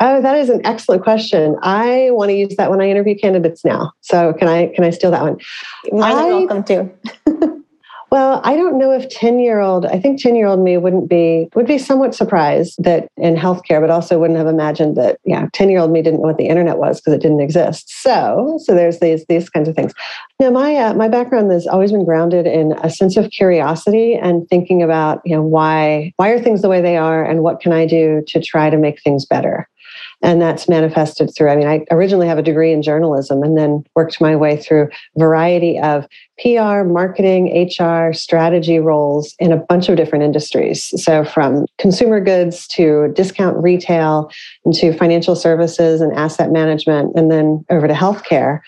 Oh, 0.01 0.21
that 0.21 0.37
is 0.37 0.49
an 0.49 0.65
excellent 0.65 1.03
question. 1.03 1.57
I 1.61 2.09
want 2.11 2.29
to 2.29 2.35
use 2.35 2.55
that 2.55 2.71
when 2.71 2.79
I 2.79 2.89
interview 2.89 3.17
candidates 3.17 3.65
now. 3.65 3.91
So 3.99 4.31
can 4.31 4.47
I 4.47 4.67
can 4.67 4.85
I 4.85 4.91
steal 4.91 5.11
that 5.11 5.21
one? 5.21 5.37
More 5.91 6.15
than 6.15 6.27
welcome 6.27 6.63
to. 6.65 6.89
Well, 8.11 8.41
I 8.43 8.55
don't 8.55 8.79
know 8.79 8.91
if 8.91 9.07
10 9.09 9.39
year 9.39 9.59
old, 9.59 9.85
I 9.85 9.99
think 9.99 10.21
10 10.21 10.35
year 10.35 10.47
old 10.47 10.61
me 10.61 10.77
wouldn't 10.77 11.09
be, 11.09 11.47
would 11.53 11.67
be 11.67 11.77
somewhat 11.77 12.15
surprised 12.15 12.83
that 12.83 13.07
in 13.17 13.35
healthcare, 13.35 13.79
but 13.79 13.91
also 13.91 14.17
wouldn't 14.17 14.37
have 14.37 14.47
imagined 14.47 14.97
that, 14.97 15.19
yeah, 15.25 15.47
10 15.53 15.69
year 15.69 15.79
old 15.79 15.91
me 15.91 16.01
didn't 16.01 16.21
know 16.21 16.27
what 16.27 16.37
the 16.37 16.47
internet 16.47 16.77
was 16.77 16.99
because 16.99 17.13
it 17.13 17.21
didn't 17.21 17.41
exist. 17.41 17.89
So, 18.01 18.59
so 18.63 18.73
there's 18.73 18.99
these, 18.99 19.25
these 19.25 19.49
kinds 19.49 19.69
of 19.69 19.75
things. 19.75 19.93
Now, 20.39 20.49
my, 20.49 20.75
uh, 20.75 20.93
my 20.95 21.07
background 21.07 21.51
has 21.51 21.67
always 21.67 21.91
been 21.91 22.05
grounded 22.05 22.47
in 22.47 22.73
a 22.81 22.89
sense 22.89 23.15
of 23.15 23.29
curiosity 23.29 24.15
and 24.15 24.47
thinking 24.49 24.81
about, 24.81 25.21
you 25.23 25.35
know, 25.35 25.43
why, 25.43 26.11
why 26.15 26.29
are 26.29 26.39
things 26.39 26.61
the 26.61 26.69
way 26.69 26.81
they 26.81 26.97
are 26.97 27.23
and 27.23 27.41
what 27.43 27.59
can 27.59 27.73
I 27.73 27.85
do 27.85 28.23
to 28.27 28.41
try 28.41 28.69
to 28.69 28.77
make 28.77 29.01
things 29.03 29.25
better? 29.25 29.67
And 30.21 30.41
that's 30.41 30.67
manifested 30.67 31.31
through 31.35 31.49
i 31.49 31.55
mean 31.55 31.67
i 31.67 31.85
originally 31.91 32.27
have 32.27 32.37
a 32.37 32.43
degree 32.43 32.71
in 32.71 32.81
journalism 32.81 33.43
and 33.43 33.57
then 33.57 33.83
worked 33.95 34.21
my 34.21 34.35
way 34.35 34.57
through 34.57 34.89
variety 35.17 35.79
of 35.79 36.07
pr 36.41 36.83
marketing 36.83 37.67
hr 37.79 38.13
strategy 38.13 38.79
roles 38.79 39.35
in 39.39 39.51
a 39.51 39.57
bunch 39.57 39.89
of 39.89 39.97
different 39.97 40.23
industries. 40.23 40.93
So 41.03 41.23
from 41.23 41.65
consumer 41.77 42.19
goods 42.19 42.67
to 42.69 43.11
discount 43.13 43.57
retail 43.57 44.31
to 44.73 44.93
financial 44.93 45.35
services 45.35 46.01
and 46.01 46.13
asset 46.13 46.51
management 46.51 47.13
and 47.15 47.31
then 47.31 47.65
over 47.69 47.87
to 47.87 47.93
healthcare 47.93 48.59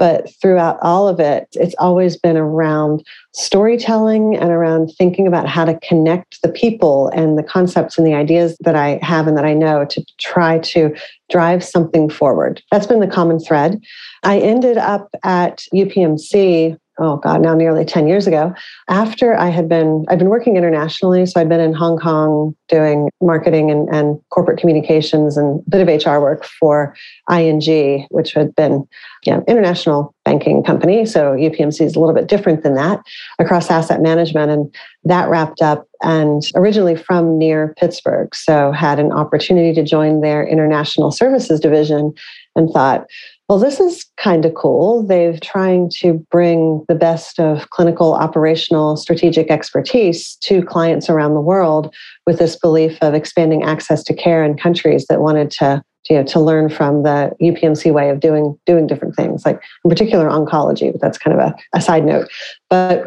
but 0.00 0.34
throughout 0.40 0.78
all 0.80 1.06
of 1.06 1.20
it, 1.20 1.46
it's 1.52 1.74
always 1.78 2.16
been 2.16 2.38
around 2.38 3.06
storytelling 3.34 4.34
and 4.34 4.50
around 4.50 4.88
thinking 4.96 5.26
about 5.26 5.46
how 5.46 5.66
to 5.66 5.78
connect 5.80 6.40
the 6.40 6.48
people 6.48 7.08
and 7.08 7.36
the 7.36 7.42
concepts 7.42 7.98
and 7.98 8.06
the 8.06 8.14
ideas 8.14 8.56
that 8.60 8.74
I 8.74 8.98
have 9.02 9.28
and 9.28 9.36
that 9.36 9.44
I 9.44 9.52
know 9.52 9.84
to 9.84 10.02
try 10.18 10.58
to 10.58 10.96
drive 11.28 11.62
something 11.62 12.08
forward. 12.08 12.62
That's 12.72 12.86
been 12.86 13.00
the 13.00 13.06
common 13.06 13.40
thread. 13.40 13.78
I 14.22 14.38
ended 14.38 14.78
up 14.78 15.10
at 15.22 15.64
UPMC 15.74 16.78
oh 17.00 17.16
god 17.16 17.40
now 17.40 17.54
nearly 17.54 17.84
10 17.84 18.06
years 18.06 18.26
ago 18.26 18.54
after 18.88 19.34
i 19.36 19.48
had 19.48 19.68
been 19.68 20.04
i'd 20.08 20.18
been 20.18 20.28
working 20.28 20.56
internationally. 20.56 21.26
So 21.26 21.40
i'd 21.40 21.48
been 21.48 21.60
in 21.60 21.72
hong 21.72 21.98
kong 21.98 22.54
doing 22.68 23.10
marketing 23.20 23.70
and, 23.70 23.88
and 23.88 24.20
corporate 24.30 24.58
communications 24.58 25.36
and 25.36 25.60
a 25.66 25.70
bit 25.70 25.80
of 25.80 26.06
hr 26.06 26.20
work 26.20 26.44
for 26.44 26.94
ing 27.30 28.06
which 28.10 28.32
had 28.32 28.54
been 28.54 28.86
know, 29.28 29.44
international 29.46 30.14
banking 30.24 30.62
company. 30.62 31.04
So 31.04 31.32
upmc 31.32 31.80
is 31.80 31.96
a 31.96 32.00
little 32.00 32.14
bit 32.14 32.26
different 32.26 32.62
than 32.62 32.74
that 32.74 33.00
across 33.38 33.70
asset 33.70 34.00
management 34.00 34.50
and 34.50 34.74
that 35.04 35.28
wrapped 35.28 35.60
up 35.60 35.86
and 36.02 36.42
originally 36.54 36.96
from 36.96 37.38
near 37.38 37.74
pittsburgh. 37.78 38.34
So 38.34 38.72
had 38.72 38.98
an 38.98 39.12
opportunity 39.12 39.74
to 39.74 39.82
join 39.82 40.20
their 40.20 40.46
international 40.46 41.10
services 41.10 41.60
division 41.60 42.12
and 42.56 42.70
thought 42.70 43.06
well, 43.50 43.58
this 43.58 43.80
is 43.80 44.06
kind 44.16 44.44
of 44.44 44.54
cool. 44.54 45.02
They're 45.04 45.36
trying 45.36 45.90
to 45.98 46.24
bring 46.30 46.84
the 46.86 46.94
best 46.94 47.40
of 47.40 47.68
clinical, 47.70 48.14
operational, 48.14 48.96
strategic 48.96 49.50
expertise 49.50 50.36
to 50.42 50.62
clients 50.62 51.10
around 51.10 51.34
the 51.34 51.40
world 51.40 51.92
with 52.28 52.38
this 52.38 52.54
belief 52.54 52.96
of 53.00 53.12
expanding 53.12 53.64
access 53.64 54.04
to 54.04 54.14
care 54.14 54.44
in 54.44 54.56
countries 54.56 55.06
that 55.08 55.20
wanted 55.20 55.50
to 55.50 55.82
you 56.08 56.16
know, 56.16 56.22
to 56.22 56.38
learn 56.38 56.68
from 56.68 57.02
the 57.02 57.32
UPMC 57.42 57.92
way 57.92 58.08
of 58.08 58.20
doing 58.20 58.56
doing 58.66 58.86
different 58.86 59.16
things, 59.16 59.44
like 59.44 59.60
in 59.84 59.90
particular 59.90 60.28
oncology. 60.28 60.92
But 60.92 61.00
that's 61.00 61.18
kind 61.18 61.38
of 61.38 61.44
a, 61.44 61.54
a 61.74 61.80
side 61.80 62.04
note. 62.04 62.28
But 62.68 63.04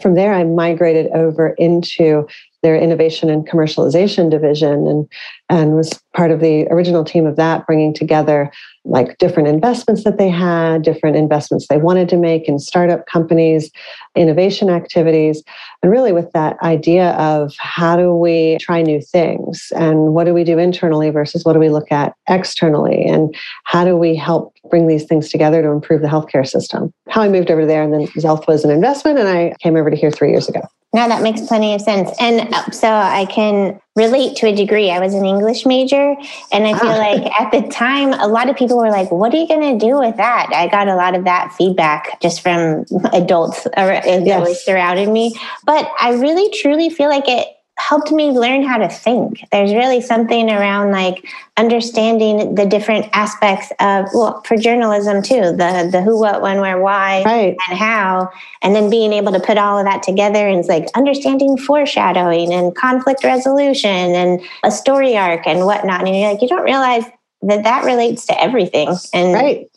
from 0.00 0.14
there, 0.14 0.32
I 0.32 0.44
migrated 0.44 1.10
over 1.10 1.54
into 1.58 2.28
their 2.62 2.76
innovation 2.76 3.28
and 3.28 3.48
commercialization 3.48 4.30
division 4.30 4.86
and, 4.86 5.08
and 5.48 5.74
was 5.76 6.00
part 6.14 6.30
of 6.30 6.40
the 6.40 6.66
original 6.70 7.04
team 7.04 7.26
of 7.26 7.36
that, 7.36 7.66
bringing 7.66 7.92
together 7.92 8.50
like 8.84 9.16
different 9.18 9.48
investments 9.48 10.04
that 10.04 10.18
they 10.18 10.28
had, 10.28 10.82
different 10.82 11.16
investments 11.16 11.66
they 11.68 11.76
wanted 11.76 12.08
to 12.08 12.16
make 12.16 12.48
in 12.48 12.58
startup 12.58 13.06
companies, 13.06 13.70
innovation 14.16 14.68
activities, 14.68 15.42
and 15.82 15.92
really 15.92 16.12
with 16.12 16.30
that 16.32 16.56
idea 16.62 17.10
of 17.12 17.54
how 17.58 17.96
do 17.96 18.14
we 18.14 18.58
try 18.60 18.82
new 18.82 19.00
things 19.00 19.72
and 19.76 20.14
what 20.14 20.24
do 20.24 20.34
we 20.34 20.44
do 20.44 20.58
internally 20.58 21.10
versus 21.10 21.44
what 21.44 21.52
do 21.52 21.58
we 21.58 21.68
look 21.68 21.90
at 21.92 22.14
externally 22.28 23.04
and 23.04 23.34
how 23.64 23.84
do 23.84 23.96
we 23.96 24.16
help 24.16 24.54
bring 24.70 24.88
these 24.88 25.04
things 25.04 25.28
together 25.28 25.62
to 25.62 25.68
improve 25.68 26.02
the 26.02 26.08
healthcare 26.08 26.46
system. 26.46 26.92
How 27.08 27.22
I 27.22 27.28
moved 27.28 27.50
over 27.50 27.66
there 27.66 27.82
and 27.82 27.92
then 27.92 28.06
Xealth 28.08 28.46
was 28.46 28.64
an 28.64 28.70
investment 28.70 29.18
and 29.18 29.28
I 29.28 29.54
came 29.60 29.76
over 29.76 29.90
to 29.90 29.96
here 29.96 30.10
three 30.10 30.30
years 30.30 30.48
ago. 30.48 30.60
No, 30.94 31.08
that 31.08 31.22
makes 31.22 31.40
plenty 31.40 31.74
of 31.74 31.80
sense. 31.80 32.10
And 32.20 32.52
uh, 32.52 32.70
so 32.70 32.86
I 32.86 33.24
can 33.24 33.80
relate 33.96 34.36
to 34.36 34.48
a 34.48 34.54
degree. 34.54 34.90
I 34.90 34.98
was 34.98 35.14
an 35.14 35.24
English 35.24 35.64
major, 35.64 36.14
and 36.52 36.66
I 36.66 36.78
feel 36.78 36.90
ah. 36.90 36.98
like 36.98 37.40
at 37.40 37.50
the 37.50 37.66
time, 37.70 38.12
a 38.12 38.26
lot 38.28 38.50
of 38.50 38.56
people 38.56 38.76
were 38.76 38.90
like, 38.90 39.10
What 39.10 39.32
are 39.32 39.38
you 39.38 39.48
going 39.48 39.78
to 39.78 39.86
do 39.86 39.98
with 39.98 40.16
that? 40.18 40.50
I 40.52 40.68
got 40.68 40.88
a 40.88 40.94
lot 40.94 41.14
of 41.14 41.24
that 41.24 41.54
feedback 41.54 42.20
just 42.20 42.42
from 42.42 42.84
adults 43.12 43.64
that 43.74 44.04
yes. 44.04 44.64
surrounded 44.64 45.08
me. 45.08 45.34
But 45.64 45.90
I 45.98 46.12
really 46.14 46.50
truly 46.58 46.90
feel 46.90 47.08
like 47.08 47.26
it 47.26 47.48
helped 47.88 48.12
me 48.12 48.30
learn 48.30 48.62
how 48.62 48.78
to 48.78 48.88
think. 48.88 49.44
There's 49.50 49.72
really 49.72 50.00
something 50.00 50.50
around 50.50 50.92
like 50.92 51.26
understanding 51.56 52.54
the 52.54 52.64
different 52.64 53.06
aspects 53.12 53.72
of 53.80 54.06
well 54.14 54.40
for 54.46 54.56
journalism 54.56 55.20
too, 55.20 55.50
the 55.62 55.88
the 55.90 56.00
who, 56.00 56.18
what, 56.18 56.42
when, 56.42 56.60
where, 56.60 56.80
why, 56.80 57.22
right. 57.24 57.56
and 57.68 57.78
how, 57.78 58.30
and 58.62 58.74
then 58.74 58.88
being 58.88 59.12
able 59.12 59.32
to 59.32 59.40
put 59.40 59.58
all 59.58 59.78
of 59.78 59.84
that 59.84 60.02
together 60.02 60.46
and 60.46 60.60
it's 60.60 60.68
like 60.68 60.86
understanding 60.94 61.56
foreshadowing 61.56 62.52
and 62.52 62.74
conflict 62.76 63.24
resolution 63.24 64.14
and 64.14 64.40
a 64.62 64.70
story 64.70 65.16
arc 65.16 65.46
and 65.46 65.66
whatnot. 65.66 66.06
And 66.06 66.16
you're 66.16 66.30
like, 66.30 66.42
you 66.42 66.48
don't 66.48 66.62
realize 66.62 67.04
that 67.42 67.64
that 67.64 67.84
relates 67.84 68.26
to 68.26 68.40
everything. 68.40 68.94
And 69.12 69.34
right. 69.34 69.68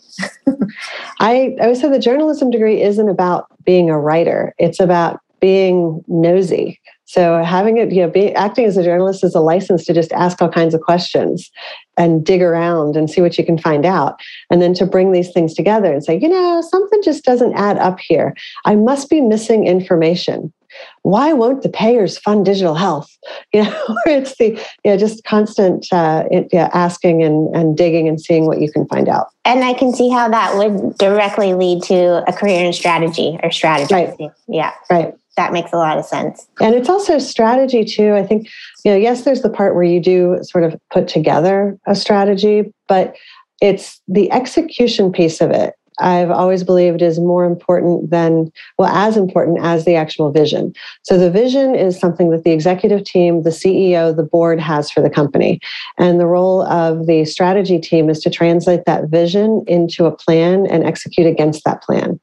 I, 1.19 1.55
I 1.59 1.63
always 1.63 1.81
say 1.81 1.89
the 1.89 1.99
journalism 1.99 2.51
degree 2.51 2.83
isn't 2.83 3.09
about 3.09 3.47
being 3.65 3.89
a 3.89 3.99
writer. 3.99 4.53
It's 4.59 4.79
about 4.79 5.19
being 5.41 6.03
nosy 6.07 6.79
so 7.05 7.43
having 7.43 7.77
it, 7.77 7.91
you 7.91 8.01
know, 8.01 8.09
be, 8.09 8.33
acting 8.33 8.65
as 8.65 8.77
a 8.77 8.83
journalist 8.83 9.23
is 9.23 9.35
a 9.35 9.39
license 9.39 9.85
to 9.85 9.93
just 9.93 10.11
ask 10.13 10.41
all 10.41 10.49
kinds 10.49 10.73
of 10.73 10.81
questions 10.81 11.51
and 11.97 12.25
dig 12.25 12.41
around 12.41 12.97
and 12.97 13.09
see 13.09 13.21
what 13.21 13.37
you 13.37 13.45
can 13.45 13.57
find 13.57 13.85
out. 13.85 14.19
And 14.49 14.61
then 14.61 14.73
to 14.75 14.85
bring 14.85 15.11
these 15.11 15.31
things 15.31 15.53
together 15.53 15.93
and 15.93 16.03
say, 16.03 16.19
you 16.19 16.27
know, 16.27 16.61
something 16.61 17.01
just 17.03 17.23
doesn't 17.23 17.53
add 17.53 17.77
up 17.77 17.99
here. 17.99 18.35
I 18.65 18.75
must 18.75 19.09
be 19.09 19.21
missing 19.21 19.67
information. 19.67 20.51
Why 21.03 21.31
won't 21.31 21.61
the 21.61 21.69
payers 21.69 22.17
fund 22.17 22.43
digital 22.43 22.75
health? 22.75 23.09
You 23.53 23.63
know, 23.63 23.97
it's 24.05 24.37
the 24.37 24.59
you 24.83 24.91
know, 24.91 24.97
just 24.97 25.23
constant 25.23 25.87
uh, 25.91 26.25
it, 26.29 26.49
yeah, 26.51 26.69
asking 26.73 27.23
and, 27.23 27.55
and 27.55 27.77
digging 27.77 28.07
and 28.07 28.19
seeing 28.19 28.47
what 28.47 28.59
you 28.59 28.69
can 28.69 28.85
find 28.87 29.07
out. 29.07 29.27
And 29.45 29.63
I 29.63 29.73
can 29.73 29.93
see 29.93 30.09
how 30.09 30.27
that 30.27 30.57
would 30.57 30.97
directly 30.97 31.53
lead 31.53 31.83
to 31.83 32.23
a 32.27 32.33
career 32.33 32.65
in 32.65 32.73
strategy 32.73 33.39
or 33.41 33.51
strategy. 33.51 33.93
Right. 33.93 34.31
Yeah. 34.47 34.73
Right 34.89 35.15
that 35.35 35.53
makes 35.53 35.71
a 35.73 35.77
lot 35.77 35.97
of 35.97 36.05
sense. 36.05 36.47
And 36.61 36.75
it's 36.75 36.89
also 36.89 37.19
strategy 37.19 37.83
too. 37.83 38.13
I 38.13 38.23
think, 38.23 38.47
you 38.83 38.91
know, 38.91 38.97
yes, 38.97 39.23
there's 39.23 39.41
the 39.41 39.49
part 39.49 39.75
where 39.75 39.83
you 39.83 39.99
do 39.99 40.39
sort 40.41 40.63
of 40.63 40.79
put 40.91 41.07
together 41.07 41.77
a 41.87 41.95
strategy, 41.95 42.73
but 42.87 43.15
it's 43.61 44.01
the 44.07 44.31
execution 44.31 45.11
piece 45.11 45.41
of 45.41 45.51
it. 45.51 45.75
I've 45.99 46.31
always 46.31 46.63
believed 46.63 47.01
is 47.01 47.19
more 47.19 47.45
important 47.45 48.09
than, 48.09 48.51
well, 48.77 48.93
as 48.93 49.15
important 49.15 49.59
as 49.61 49.85
the 49.85 49.95
actual 49.95 50.29
vision. 50.29 50.73
So 51.03 51.17
the 51.17 51.31
vision 51.31 51.73
is 51.73 51.97
something 51.97 52.31
that 52.31 52.43
the 52.43 52.51
executive 52.51 53.05
team, 53.05 53.43
the 53.43 53.49
CEO, 53.49 54.13
the 54.15 54.23
board 54.23 54.59
has 54.59 54.91
for 54.91 55.01
the 55.01 55.09
company. 55.09 55.59
And 55.97 56.19
the 56.19 56.27
role 56.27 56.63
of 56.63 57.07
the 57.07 57.23
strategy 57.23 57.79
team 57.79 58.09
is 58.09 58.19
to 58.21 58.29
translate 58.29 58.83
that 58.85 59.09
vision 59.09 59.63
into 59.67 60.05
a 60.05 60.15
plan 60.15 60.67
and 60.67 60.83
execute 60.83 61.27
against 61.27 61.63
that 61.63 61.81
plan. 61.81 62.19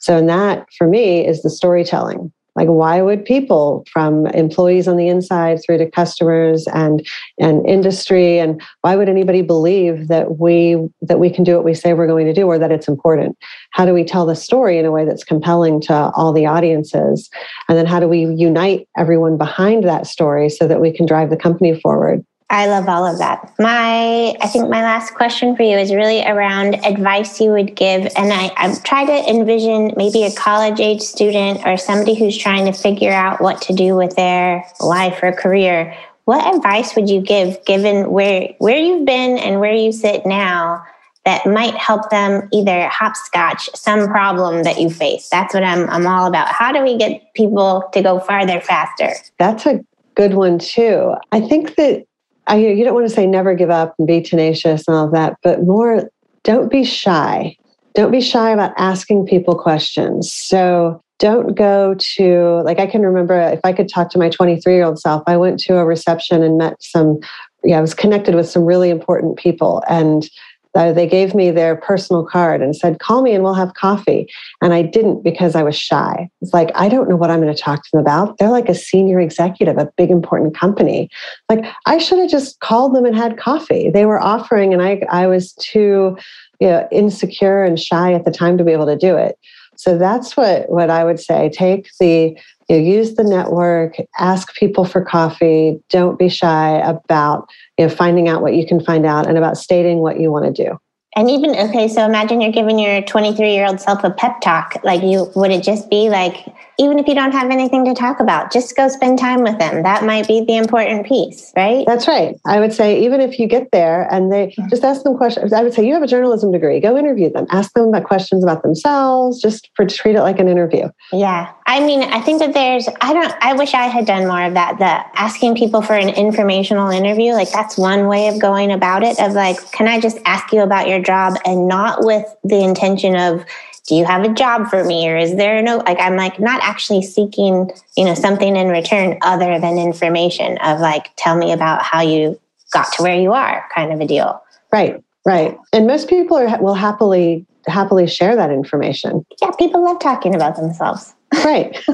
So, 0.00 0.16
and 0.16 0.28
that 0.28 0.66
for 0.76 0.86
me 0.86 1.26
is 1.26 1.42
the 1.42 1.50
storytelling 1.50 2.32
like 2.56 2.68
why 2.68 3.00
would 3.00 3.24
people 3.24 3.84
from 3.92 4.26
employees 4.28 4.88
on 4.88 4.96
the 4.96 5.08
inside 5.08 5.60
through 5.62 5.78
to 5.78 5.90
customers 5.90 6.66
and 6.68 7.06
and 7.38 7.66
industry 7.66 8.38
and 8.38 8.60
why 8.80 8.96
would 8.96 9.08
anybody 9.08 9.42
believe 9.42 10.08
that 10.08 10.38
we 10.38 10.76
that 11.02 11.20
we 11.20 11.30
can 11.30 11.44
do 11.44 11.54
what 11.54 11.64
we 11.64 11.74
say 11.74 11.94
we're 11.94 12.06
going 12.06 12.26
to 12.26 12.32
do 12.32 12.46
or 12.46 12.58
that 12.58 12.72
it's 12.72 12.88
important? 12.88 13.36
How 13.70 13.86
do 13.86 13.94
we 13.94 14.04
tell 14.04 14.26
the 14.26 14.36
story 14.36 14.78
in 14.78 14.84
a 14.84 14.90
way 14.90 15.04
that's 15.04 15.24
compelling 15.24 15.80
to 15.82 16.10
all 16.14 16.32
the 16.32 16.46
audiences? 16.46 17.30
And 17.68 17.78
then 17.78 17.86
how 17.86 18.00
do 18.00 18.08
we 18.08 18.26
unite 18.26 18.88
everyone 18.96 19.36
behind 19.36 19.84
that 19.84 20.06
story 20.06 20.48
so 20.48 20.66
that 20.66 20.80
we 20.80 20.92
can 20.92 21.06
drive 21.06 21.30
the 21.30 21.36
company 21.36 21.80
forward 21.80 22.24
I 22.50 22.66
love 22.66 22.88
all 22.88 23.04
of 23.04 23.18
that. 23.18 23.52
My, 23.58 24.34
I 24.40 24.46
think 24.46 24.70
my 24.70 24.82
last 24.82 25.14
question 25.14 25.54
for 25.54 25.62
you 25.62 25.76
is 25.76 25.94
really 25.94 26.24
around 26.24 26.76
advice 26.84 27.40
you 27.40 27.50
would 27.50 27.76
give. 27.76 28.10
And 28.16 28.32
I, 28.32 28.50
I've 28.56 28.82
tried 28.82 29.06
to 29.06 29.30
envision 29.30 29.92
maybe 29.96 30.24
a 30.24 30.32
college 30.32 30.80
age 30.80 31.02
student 31.02 31.66
or 31.66 31.76
somebody 31.76 32.14
who's 32.14 32.38
trying 32.38 32.64
to 32.64 32.72
figure 32.72 33.12
out 33.12 33.42
what 33.42 33.60
to 33.62 33.74
do 33.74 33.96
with 33.96 34.16
their 34.16 34.64
life 34.80 35.22
or 35.22 35.32
career. 35.32 35.94
What 36.24 36.54
advice 36.54 36.96
would 36.96 37.10
you 37.10 37.20
give 37.20 37.62
given 37.66 38.10
where, 38.10 38.48
where 38.58 38.78
you've 38.78 39.04
been 39.04 39.36
and 39.38 39.60
where 39.60 39.74
you 39.74 39.92
sit 39.92 40.24
now 40.24 40.82
that 41.26 41.44
might 41.44 41.74
help 41.74 42.08
them 42.08 42.48
either 42.50 42.88
hopscotch 42.88 43.68
some 43.74 44.08
problem 44.08 44.62
that 44.62 44.80
you 44.80 44.88
face? 44.88 45.28
That's 45.28 45.52
what 45.52 45.64
I'm, 45.64 45.88
I'm 45.90 46.06
all 46.06 46.26
about. 46.26 46.48
How 46.48 46.72
do 46.72 46.82
we 46.82 46.96
get 46.96 47.34
people 47.34 47.90
to 47.92 48.02
go 48.02 48.20
farther 48.20 48.62
faster? 48.62 49.10
That's 49.38 49.66
a 49.66 49.84
good 50.14 50.32
one 50.32 50.58
too. 50.58 51.14
I 51.30 51.40
think 51.40 51.76
that 51.76 52.07
I, 52.48 52.56
you 52.56 52.84
don't 52.84 52.94
want 52.94 53.08
to 53.08 53.14
say 53.14 53.26
never 53.26 53.54
give 53.54 53.70
up 53.70 53.94
and 53.98 54.06
be 54.06 54.20
tenacious 54.20 54.88
and 54.88 54.96
all 54.96 55.06
of 55.06 55.12
that, 55.12 55.36
but 55.42 55.62
more 55.62 56.10
don't 56.44 56.70
be 56.70 56.84
shy. 56.84 57.56
Don't 57.94 58.10
be 58.10 58.20
shy 58.20 58.50
about 58.50 58.72
asking 58.76 59.26
people 59.26 59.54
questions. 59.54 60.32
So 60.32 61.02
don't 61.18 61.54
go 61.54 61.94
to, 62.16 62.62
like, 62.64 62.78
I 62.78 62.86
can 62.86 63.02
remember 63.02 63.38
if 63.40 63.60
I 63.64 63.72
could 63.72 63.88
talk 63.88 64.10
to 64.10 64.18
my 64.18 64.28
23 64.28 64.74
year 64.74 64.84
old 64.84 64.98
self, 64.98 65.22
I 65.26 65.36
went 65.36 65.58
to 65.60 65.76
a 65.76 65.84
reception 65.84 66.42
and 66.42 66.56
met 66.58 66.82
some, 66.82 67.18
yeah, 67.64 67.78
I 67.78 67.80
was 67.80 67.94
connected 67.94 68.34
with 68.34 68.48
some 68.48 68.64
really 68.64 68.88
important 68.88 69.36
people. 69.36 69.82
And 69.88 70.28
uh, 70.74 70.92
they 70.92 71.06
gave 71.06 71.34
me 71.34 71.50
their 71.50 71.76
personal 71.76 72.24
card 72.24 72.62
and 72.62 72.76
said, 72.76 72.98
call 72.98 73.22
me 73.22 73.32
and 73.32 73.42
we'll 73.42 73.54
have 73.54 73.74
coffee. 73.74 74.28
And 74.60 74.72
I 74.72 74.82
didn't 74.82 75.22
because 75.22 75.54
I 75.54 75.62
was 75.62 75.76
shy. 75.76 76.28
It's 76.40 76.52
like, 76.52 76.70
I 76.74 76.88
don't 76.88 77.08
know 77.08 77.16
what 77.16 77.30
I'm 77.30 77.40
going 77.40 77.54
to 77.54 77.60
talk 77.60 77.82
to 77.82 77.88
them 77.92 78.00
about. 78.00 78.38
They're 78.38 78.50
like 78.50 78.68
a 78.68 78.74
senior 78.74 79.20
executive, 79.20 79.78
a 79.78 79.90
big 79.96 80.10
important 80.10 80.56
company. 80.56 81.08
Like, 81.48 81.64
I 81.86 81.98
should 81.98 82.18
have 82.18 82.30
just 82.30 82.60
called 82.60 82.94
them 82.94 83.04
and 83.04 83.16
had 83.16 83.38
coffee. 83.38 83.90
They 83.90 84.06
were 84.06 84.20
offering, 84.20 84.72
and 84.72 84.82
I, 84.82 85.02
I 85.10 85.26
was 85.26 85.52
too 85.54 86.16
you 86.60 86.68
know, 86.68 86.88
insecure 86.90 87.62
and 87.62 87.78
shy 87.78 88.12
at 88.12 88.24
the 88.24 88.30
time 88.30 88.58
to 88.58 88.64
be 88.64 88.72
able 88.72 88.86
to 88.86 88.96
do 88.96 89.16
it. 89.16 89.38
So 89.76 89.96
that's 89.96 90.36
what, 90.36 90.68
what 90.70 90.90
I 90.90 91.04
would 91.04 91.20
say. 91.20 91.50
Take 91.50 91.88
the, 92.00 92.36
you 92.68 92.76
know, 92.76 92.82
use 92.82 93.14
the 93.14 93.24
network, 93.24 93.96
ask 94.18 94.54
people 94.54 94.84
for 94.84 95.02
coffee. 95.02 95.80
Don't 95.88 96.18
be 96.18 96.28
shy 96.28 96.76
about 96.80 97.48
you 97.78 97.86
know, 97.86 97.90
finding 97.90 98.28
out 98.28 98.42
what 98.42 98.54
you 98.54 98.66
can 98.66 98.80
find 98.80 99.06
out 99.06 99.26
and 99.26 99.38
about 99.38 99.56
stating 99.56 99.98
what 99.98 100.20
you 100.20 100.30
want 100.30 100.54
to 100.54 100.64
do. 100.64 100.78
And 101.18 101.28
even 101.28 101.50
okay, 101.50 101.88
so 101.88 102.04
imagine 102.04 102.40
you're 102.40 102.52
giving 102.52 102.78
your 102.78 103.02
23 103.02 103.52
year 103.52 103.66
old 103.66 103.80
self 103.80 104.04
a 104.04 104.10
pep 104.10 104.40
talk. 104.40 104.76
Like 104.84 105.02
you, 105.02 105.32
would 105.34 105.50
it 105.50 105.64
just 105.64 105.90
be 105.90 106.08
like, 106.08 106.46
even 106.78 107.00
if 107.00 107.08
you 107.08 107.14
don't 107.16 107.32
have 107.32 107.50
anything 107.50 107.84
to 107.86 107.92
talk 107.92 108.20
about, 108.20 108.52
just 108.52 108.76
go 108.76 108.86
spend 108.86 109.18
time 109.18 109.42
with 109.42 109.58
them. 109.58 109.82
That 109.82 110.04
might 110.04 110.28
be 110.28 110.44
the 110.44 110.56
important 110.56 111.06
piece, 111.06 111.52
right? 111.56 111.84
That's 111.88 112.06
right. 112.06 112.36
I 112.46 112.60
would 112.60 112.72
say 112.72 113.02
even 113.02 113.20
if 113.20 113.40
you 113.40 113.48
get 113.48 113.72
there 113.72 114.06
and 114.12 114.30
they 114.30 114.46
mm-hmm. 114.46 114.68
just 114.68 114.84
ask 114.84 115.02
them 115.02 115.16
questions. 115.16 115.52
I 115.52 115.64
would 115.64 115.74
say 115.74 115.84
you 115.84 115.92
have 115.92 116.04
a 116.04 116.06
journalism 116.06 116.52
degree. 116.52 116.78
Go 116.78 116.96
interview 116.96 117.32
them. 117.32 117.48
Ask 117.50 117.72
them 117.72 117.88
about 117.88 118.04
questions 118.04 118.44
about 118.44 118.62
themselves. 118.62 119.42
Just 119.42 119.70
for, 119.74 119.86
treat 119.86 120.14
it 120.14 120.20
like 120.20 120.38
an 120.38 120.46
interview. 120.46 120.88
Yeah, 121.12 121.50
I 121.66 121.80
mean, 121.80 122.02
I 122.02 122.20
think 122.20 122.38
that 122.38 122.54
there's. 122.54 122.88
I 123.00 123.12
don't. 123.12 123.34
I 123.40 123.54
wish 123.54 123.74
I 123.74 123.86
had 123.86 124.06
done 124.06 124.28
more 124.28 124.44
of 124.44 124.54
that. 124.54 124.78
The 124.78 125.18
asking 125.20 125.56
people 125.56 125.82
for 125.82 125.94
an 125.94 126.10
informational 126.10 126.90
interview, 126.90 127.32
like 127.32 127.50
that's 127.50 127.76
one 127.76 128.06
way 128.06 128.28
of 128.28 128.40
going 128.40 128.70
about 128.70 129.02
it. 129.02 129.18
Of 129.18 129.32
like, 129.32 129.72
can 129.72 129.88
I 129.88 129.98
just 129.98 130.18
ask 130.24 130.52
you 130.52 130.60
about 130.60 130.86
your 130.86 131.00
job 131.08 131.38
and 131.46 131.66
not 131.66 132.04
with 132.04 132.26
the 132.44 132.62
intention 132.62 133.16
of 133.16 133.44
do 133.88 133.94
you 133.94 134.04
have 134.04 134.22
a 134.22 134.28
job 134.28 134.68
for 134.68 134.84
me? 134.84 135.08
Or 135.08 135.16
is 135.16 135.34
there 135.36 135.62
no 135.62 135.78
like 135.78 135.98
i'm 135.98 136.16
like 136.16 136.38
not 136.38 136.62
actually 136.62 137.02
seeking 137.02 137.70
you 137.96 138.04
know 138.04 138.14
something 138.14 138.54
in 138.54 138.68
return 138.68 139.18
other 139.22 139.58
than 139.58 139.78
information 139.78 140.58
of 140.58 140.80
like 140.80 141.10
tell 141.16 141.36
me 141.36 141.50
about 141.52 141.82
how 141.82 142.02
you 142.02 142.38
got 142.72 142.92
to 142.92 143.02
where 143.02 143.18
you 143.18 143.32
are 143.32 143.64
kind 143.74 143.90
of 143.92 144.00
a 144.00 144.06
deal. 144.06 144.40
Right 144.70 145.02
right. 145.24 145.56
And 145.72 145.86
most 145.86 146.08
people 146.08 146.36
are 146.36 146.62
will 146.62 146.74
happily 146.74 147.46
happily 147.66 148.06
share 148.06 148.36
that 148.36 148.50
information. 148.50 149.24
Yeah 149.40 149.52
people 149.52 149.82
love 149.82 150.00
talking 150.00 150.34
about 150.34 150.56
themselves. 150.56 151.14
Right 151.44 151.78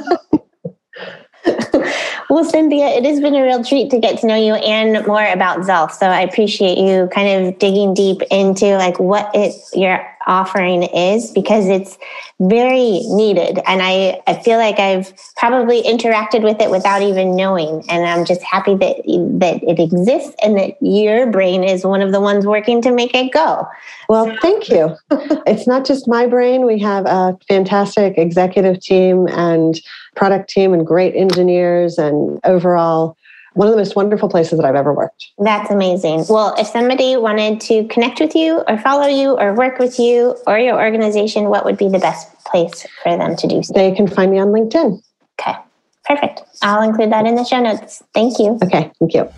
well, 2.34 2.44
Cynthia, 2.44 2.88
it 2.88 3.04
has 3.04 3.20
been 3.20 3.36
a 3.36 3.42
real 3.44 3.62
treat 3.62 3.90
to 3.92 4.00
get 4.00 4.18
to 4.18 4.26
know 4.26 4.34
you 4.34 4.54
and 4.54 5.06
more 5.06 5.24
about 5.24 5.60
Xealth. 5.60 5.92
So 5.92 6.06
I 6.06 6.22
appreciate 6.22 6.78
you 6.78 7.08
kind 7.14 7.46
of 7.46 7.60
digging 7.60 7.94
deep 7.94 8.22
into 8.28 8.76
like 8.76 8.98
what 8.98 9.30
it 9.34 9.54
your 9.72 10.04
offering 10.26 10.84
is 10.84 11.30
because 11.30 11.66
it's 11.68 11.98
very 12.40 13.00
needed. 13.08 13.60
And 13.66 13.82
I, 13.82 14.20
I 14.26 14.34
feel 14.42 14.58
like 14.58 14.78
I've 14.78 15.12
probably 15.36 15.82
interacted 15.82 16.42
with 16.42 16.60
it 16.60 16.70
without 16.70 17.02
even 17.02 17.36
knowing. 17.36 17.84
And 17.88 18.06
I'm 18.06 18.24
just 18.24 18.42
happy 18.42 18.74
that 18.76 18.96
that 19.40 19.62
it 19.62 19.78
exists 19.78 20.34
and 20.42 20.58
that 20.58 20.74
your 20.80 21.30
brain 21.30 21.64
is 21.64 21.84
one 21.84 22.02
of 22.02 22.12
the 22.12 22.20
ones 22.20 22.46
working 22.46 22.82
to 22.82 22.92
make 22.92 23.14
it 23.14 23.32
go. 23.32 23.66
Well, 24.08 24.36
thank 24.42 24.68
you. 24.68 24.96
it's 25.46 25.66
not 25.66 25.84
just 25.84 26.08
my 26.08 26.26
brain. 26.26 26.66
We 26.66 26.78
have 26.80 27.06
a 27.06 27.38
fantastic 27.48 28.18
executive 28.18 28.80
team 28.80 29.28
and 29.28 29.80
product 30.16 30.48
team 30.48 30.72
and 30.72 30.86
great 30.86 31.14
engineers 31.14 31.98
and 31.98 32.40
overall 32.44 33.16
one 33.54 33.68
of 33.68 33.72
the 33.72 33.78
most 33.78 33.96
wonderful 33.96 34.28
places 34.28 34.58
that 34.58 34.66
I've 34.66 34.74
ever 34.74 34.92
worked. 34.92 35.26
That's 35.38 35.70
amazing. 35.70 36.26
Well, 36.28 36.54
if 36.58 36.66
somebody 36.66 37.16
wanted 37.16 37.60
to 37.62 37.86
connect 37.88 38.20
with 38.20 38.34
you 38.34 38.62
or 38.68 38.78
follow 38.78 39.06
you 39.06 39.38
or 39.38 39.54
work 39.54 39.78
with 39.78 39.98
you 39.98 40.36
or 40.46 40.58
your 40.58 40.80
organization, 40.80 41.44
what 41.44 41.64
would 41.64 41.78
be 41.78 41.88
the 41.88 41.98
best 41.98 42.32
place 42.44 42.86
for 43.02 43.16
them 43.16 43.36
to 43.36 43.46
do 43.46 43.62
so? 43.62 43.72
They 43.72 43.92
can 43.92 44.06
find 44.06 44.30
me 44.30 44.38
on 44.38 44.48
LinkedIn. 44.48 45.00
Okay, 45.40 45.56
perfect. 46.04 46.42
I'll 46.62 46.82
include 46.82 47.12
that 47.12 47.26
in 47.26 47.34
the 47.34 47.44
show 47.44 47.60
notes. 47.60 48.02
Thank 48.12 48.38
you. 48.38 48.58
Okay, 48.62 48.92
thank 48.98 49.14
you. 49.14 49.28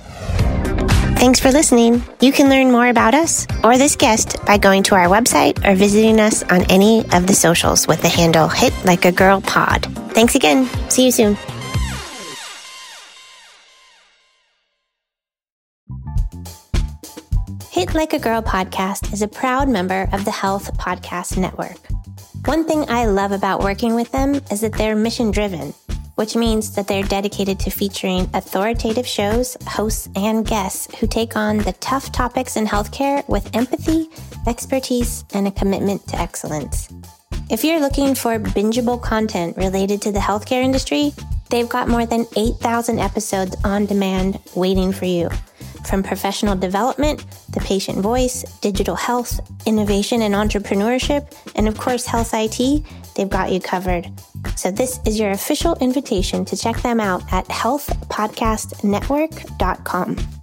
Thanks 1.16 1.40
for 1.40 1.50
listening. 1.50 2.02
You 2.20 2.31
can 2.31 2.50
learn 2.50 2.70
more 2.70 2.88
about 2.88 3.14
us 3.14 3.46
or 3.64 3.79
this 3.79 3.96
guest 3.96 4.37
by 4.44 4.59
going 4.59 4.83
to 4.85 4.94
our 4.94 5.07
website 5.07 5.66
or 5.66 5.74
visiting 5.74 6.20
us 6.20 6.42
on 6.42 6.62
any 6.64 7.00
of 7.12 7.26
the 7.26 7.35
socials 7.35 7.88
with 7.88 8.02
the 8.02 8.09
handle 8.09 8.48
Hit 8.48 8.74
Like 8.85 9.07
a 9.07 9.12
Girl 9.12 9.40
Pod. 9.40 9.87
Thanks 10.12 10.35
again. 10.35 10.68
See 10.90 11.07
you 11.07 11.11
soon. 11.11 11.38
Like 17.96 18.12
a 18.12 18.18
Girl 18.18 18.42
podcast 18.42 19.14
is 19.14 19.22
a 19.22 19.26
proud 19.26 19.70
member 19.70 20.06
of 20.12 20.26
the 20.26 20.30
Health 20.30 20.76
Podcast 20.76 21.38
Network. 21.38 21.78
One 22.44 22.66
thing 22.66 22.85
I 22.90 23.06
love 23.06 23.32
about 23.32 23.62
working 23.62 23.94
with 23.94 24.12
them 24.12 24.35
is 24.50 24.61
that 24.61 24.74
they're 24.74 24.94
mission 24.94 25.30
driven, 25.30 25.72
which 26.16 26.37
means 26.37 26.74
that 26.74 26.88
they're 26.88 27.02
dedicated 27.04 27.59
to 27.61 27.70
featuring 27.70 28.28
authoritative 28.35 29.06
shows, 29.06 29.56
hosts, 29.66 30.11
and 30.14 30.46
guests 30.46 30.94
who 30.96 31.06
take 31.06 31.37
on 31.37 31.56
the 31.56 31.72
tough 31.80 32.12
topics 32.12 32.59
in 32.59 32.66
healthcare 32.66 33.26
with 33.30 33.56
empathy, 33.56 34.11
expertise, 34.46 35.24
and 35.32 35.48
a 35.48 35.50
commitment 35.50 36.06
to 36.09 36.20
excellence. 36.20 36.90
If 37.48 37.64
you're 37.64 37.80
looking 37.80 38.14
for 38.14 38.38
bingeable 38.38 39.02
content 39.02 39.56
related 39.56 40.02
to 40.02 40.12
the 40.12 40.18
healthcare 40.18 40.62
industry, 40.62 41.14
they've 41.50 41.68
got 41.68 41.88
more 41.88 42.06
than 42.06 42.26
8,000 42.37 42.98
episodes 42.98 43.56
on 43.64 43.87
demand 43.87 44.38
waiting 44.54 44.92
for 44.92 45.04
you. 45.04 45.28
From 45.87 46.02
professional 46.02 46.56
development, 46.56 47.24
the 47.50 47.61
patient 47.61 47.98
voice, 47.98 48.42
digital 48.61 48.96
health, 48.96 49.38
innovation 49.66 50.22
and 50.22 50.35
entrepreneurship, 50.35 51.32
and 51.54 51.68
of 51.68 51.78
course, 51.78 52.06
health 52.06 52.32
IT, 52.35 52.82
they've 53.14 53.30
got 53.30 53.52
you 53.52 53.61
covered. 53.61 54.11
So, 54.56 54.70
this 54.70 55.00
is 55.06 55.18
your 55.18 55.30
official 55.30 55.74
invitation 55.76 56.44
to 56.46 56.56
check 56.56 56.82
them 56.82 57.00
out 57.00 57.22
at 57.32 57.46
healthpodcastnetwork.com. 57.46 60.36